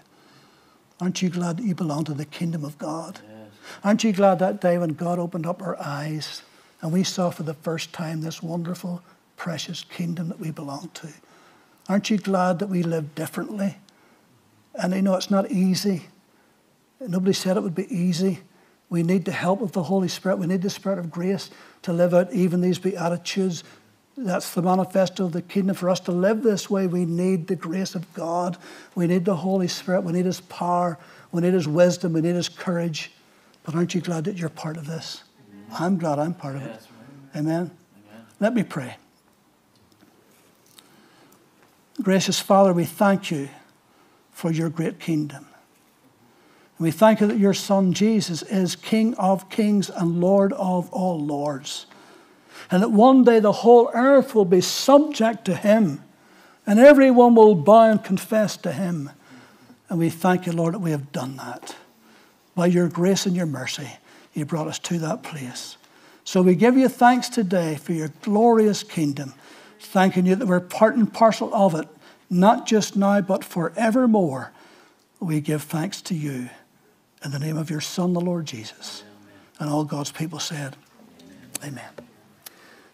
Aren't 0.99 1.21
you 1.21 1.29
glad 1.29 1.57
that 1.57 1.63
you 1.63 1.75
belong 1.75 2.03
to 2.05 2.13
the 2.13 2.25
kingdom 2.25 2.65
of 2.65 2.77
God? 2.77 3.19
Yes. 3.23 3.51
Aren't 3.83 4.03
you 4.03 4.11
glad 4.11 4.39
that 4.39 4.59
day 4.59 4.77
when 4.77 4.89
God 4.89 5.19
opened 5.19 5.45
up 5.45 5.61
our 5.61 5.79
eyes 5.79 6.41
and 6.81 6.91
we 6.91 7.03
saw 7.03 7.29
for 7.29 7.43
the 7.43 7.53
first 7.53 7.93
time 7.93 8.21
this 8.21 8.43
wonderful, 8.43 9.01
precious 9.37 9.83
kingdom 9.83 10.27
that 10.29 10.39
we 10.39 10.51
belong 10.51 10.89
to? 10.95 11.07
Aren't 11.89 12.11
you 12.11 12.17
glad 12.17 12.59
that 12.59 12.67
we 12.67 12.83
live 12.83 13.15
differently? 13.15 13.77
And 14.75 14.93
you 14.93 15.01
know, 15.01 15.15
it's 15.15 15.31
not 15.31 15.51
easy. 15.51 16.03
Nobody 17.01 17.33
said 17.33 17.57
it 17.57 17.63
would 17.63 17.75
be 17.75 17.93
easy. 17.93 18.39
We 18.89 19.03
need 19.03 19.25
the 19.25 19.31
help 19.31 19.61
of 19.61 19.71
the 19.71 19.83
Holy 19.83 20.07
Spirit. 20.07 20.37
We 20.37 20.47
need 20.47 20.61
the 20.61 20.69
Spirit 20.69 20.99
of 20.99 21.11
grace 21.11 21.49
to 21.81 21.93
live 21.93 22.13
out 22.13 22.31
even 22.31 22.61
these 22.61 22.77
beatitudes. 22.77 23.63
That's 24.15 24.53
the 24.53 24.61
manifesto 24.61 25.25
of 25.25 25.31
the 25.31 25.41
kingdom. 25.41 25.75
For 25.75 25.89
us 25.89 25.99
to 26.01 26.11
live 26.11 26.43
this 26.43 26.69
way, 26.69 26.87
we 26.87 27.05
need 27.05 27.47
the 27.47 27.55
grace 27.55 27.95
of 27.95 28.11
God. 28.13 28.57
We 28.93 29.07
need 29.07 29.25
the 29.25 29.35
Holy 29.35 29.67
Spirit. 29.67 30.01
We 30.01 30.13
need 30.13 30.25
His 30.25 30.41
power. 30.41 30.97
We 31.31 31.41
need 31.41 31.53
His 31.53 31.67
wisdom. 31.67 32.13
We 32.13 32.21
need 32.21 32.35
His 32.35 32.49
courage. 32.49 33.11
But 33.63 33.75
aren't 33.75 33.95
you 33.95 34.01
glad 34.01 34.25
that 34.25 34.37
you're 34.37 34.49
part 34.49 34.77
of 34.77 34.85
this? 34.85 35.23
Amen. 35.51 35.65
I'm 35.79 35.97
glad 35.97 36.19
I'm 36.19 36.33
part 36.33 36.55
of 36.55 36.63
it. 36.63 36.81
Amen. 37.35 37.55
Amen. 37.55 37.71
Let 38.39 38.53
me 38.53 38.63
pray. 38.63 38.97
Gracious 42.01 42.39
Father, 42.39 42.71
we 42.71 42.85
thank 42.85 43.29
you 43.29 43.49
for 44.31 44.51
your 44.51 44.69
great 44.69 44.99
kingdom. 44.99 45.45
And 46.77 46.85
we 46.85 46.91
thank 46.91 47.19
you 47.19 47.27
that 47.27 47.37
your 47.37 47.53
Son 47.53 47.91
Jesus 47.91 48.41
is 48.43 48.77
King 48.77 49.13
of 49.15 49.49
kings 49.49 49.89
and 49.89 50.21
Lord 50.21 50.53
of 50.53 50.89
all 50.93 51.19
lords. 51.19 51.87
And 52.71 52.81
that 52.81 52.91
one 52.91 53.25
day 53.25 53.39
the 53.39 53.51
whole 53.51 53.91
earth 53.93 54.33
will 54.33 54.45
be 54.45 54.61
subject 54.61 55.43
to 55.45 55.55
him, 55.55 56.01
and 56.65 56.79
everyone 56.79 57.35
will 57.35 57.55
bow 57.55 57.91
and 57.91 58.03
confess 58.03 58.55
to 58.57 58.71
him. 58.71 59.09
And 59.89 59.99
we 59.99 60.09
thank 60.09 60.45
you, 60.45 60.53
Lord, 60.53 60.75
that 60.75 60.79
we 60.79 60.91
have 60.91 61.11
done 61.11 61.35
that. 61.37 61.75
By 62.55 62.67
your 62.67 62.87
grace 62.87 63.25
and 63.25 63.35
your 63.35 63.45
mercy, 63.45 63.89
you 64.33 64.45
brought 64.45 64.67
us 64.67 64.79
to 64.79 64.99
that 64.99 65.23
place. 65.23 65.77
So 66.23 66.41
we 66.41 66.55
give 66.55 66.77
you 66.77 66.87
thanks 66.87 67.27
today 67.27 67.75
for 67.75 67.91
your 67.91 68.11
glorious 68.21 68.83
kingdom, 68.83 69.33
thanking 69.79 70.25
you 70.25 70.35
that 70.35 70.47
we're 70.47 70.59
part 70.59 70.95
and 70.95 71.11
parcel 71.11 71.53
of 71.53 71.73
it, 71.75 71.87
not 72.29 72.67
just 72.67 72.95
now, 72.95 73.21
but 73.21 73.43
forevermore. 73.43 74.51
We 75.19 75.41
give 75.41 75.63
thanks 75.63 76.01
to 76.03 76.15
you. 76.15 76.49
In 77.23 77.31
the 77.31 77.39
name 77.39 77.57
of 77.57 77.69
your 77.69 77.81
Son, 77.81 78.13
the 78.13 78.21
Lord 78.21 78.45
Jesus. 78.45 79.03
And 79.59 79.69
all 79.69 79.83
God's 79.83 80.11
people 80.11 80.39
said, 80.39 80.77
Amen. 81.63 81.89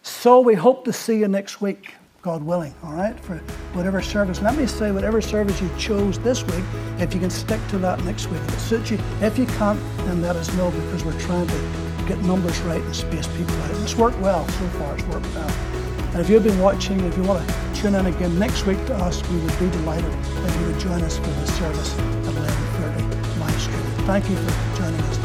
So 0.02 0.40
we 0.40 0.56
hope 0.56 0.86
to 0.86 0.94
see 0.94 1.20
you 1.20 1.28
next 1.28 1.62
week, 1.62 1.94
God 2.24 2.44
willing, 2.44 2.74
all 2.84 2.94
right, 2.94 3.20
for 3.20 3.38
whatever 3.74 4.02
service. 4.02 4.42
Let 4.42 4.56
me 4.56 4.66
say, 4.66 4.92
whatever 4.92 5.22
service 5.22 5.62
you 5.62 5.70
chose 5.78 6.18
this 6.20 6.44
week, 6.44 6.64
if 6.98 7.14
you 7.14 7.20
can 7.20 7.30
stick 7.30 7.60
to 7.70 7.78
that 7.80 8.04
next 8.04 8.28
week, 8.28 8.42
if 8.42 8.54
it 8.54 8.60
suits 8.60 8.92
you. 8.92 9.00
If 9.22 9.38
you 9.38 9.46
can't, 9.46 9.80
then 10.06 10.22
let 10.22 10.36
us 10.36 10.52
know 10.56 10.72
because 10.72 11.04
we're 11.06 11.20
trying 11.20 11.48
to 11.48 12.06
get 12.08 12.20
numbers 12.20 12.60
right 12.62 12.82
and 12.82 12.96
space 12.96 13.28
people 13.36 13.56
out. 13.62 13.72
It's 13.82 13.96
worked 13.96 14.18
well 14.20 14.48
so 14.48 14.68
far, 14.80 14.96
it's 14.96 15.04
worked 15.06 15.28
well. 15.36 15.75
And 16.16 16.24
if 16.24 16.30
you've 16.30 16.46
been 16.46 16.62
watching, 16.62 16.98
if 17.02 17.18
you 17.18 17.24
want 17.24 17.46
to 17.46 17.56
tune 17.74 17.94
in 17.94 18.06
again 18.06 18.40
next 18.40 18.66
week 18.66 18.78
to 18.86 18.96
us, 18.96 19.22
we 19.28 19.38
would 19.38 19.60
be 19.60 19.70
delighted 19.70 20.14
if 20.46 20.60
you 20.62 20.68
would 20.68 20.80
join 20.80 21.02
us 21.02 21.18
for 21.18 21.28
the 21.28 21.48
service 21.48 21.94
at 21.94 22.34
11.30 22.34 24.06
Thank 24.08 24.30
you 24.30 24.38
for 24.38 24.78
joining 24.78 25.02
us. 25.02 25.25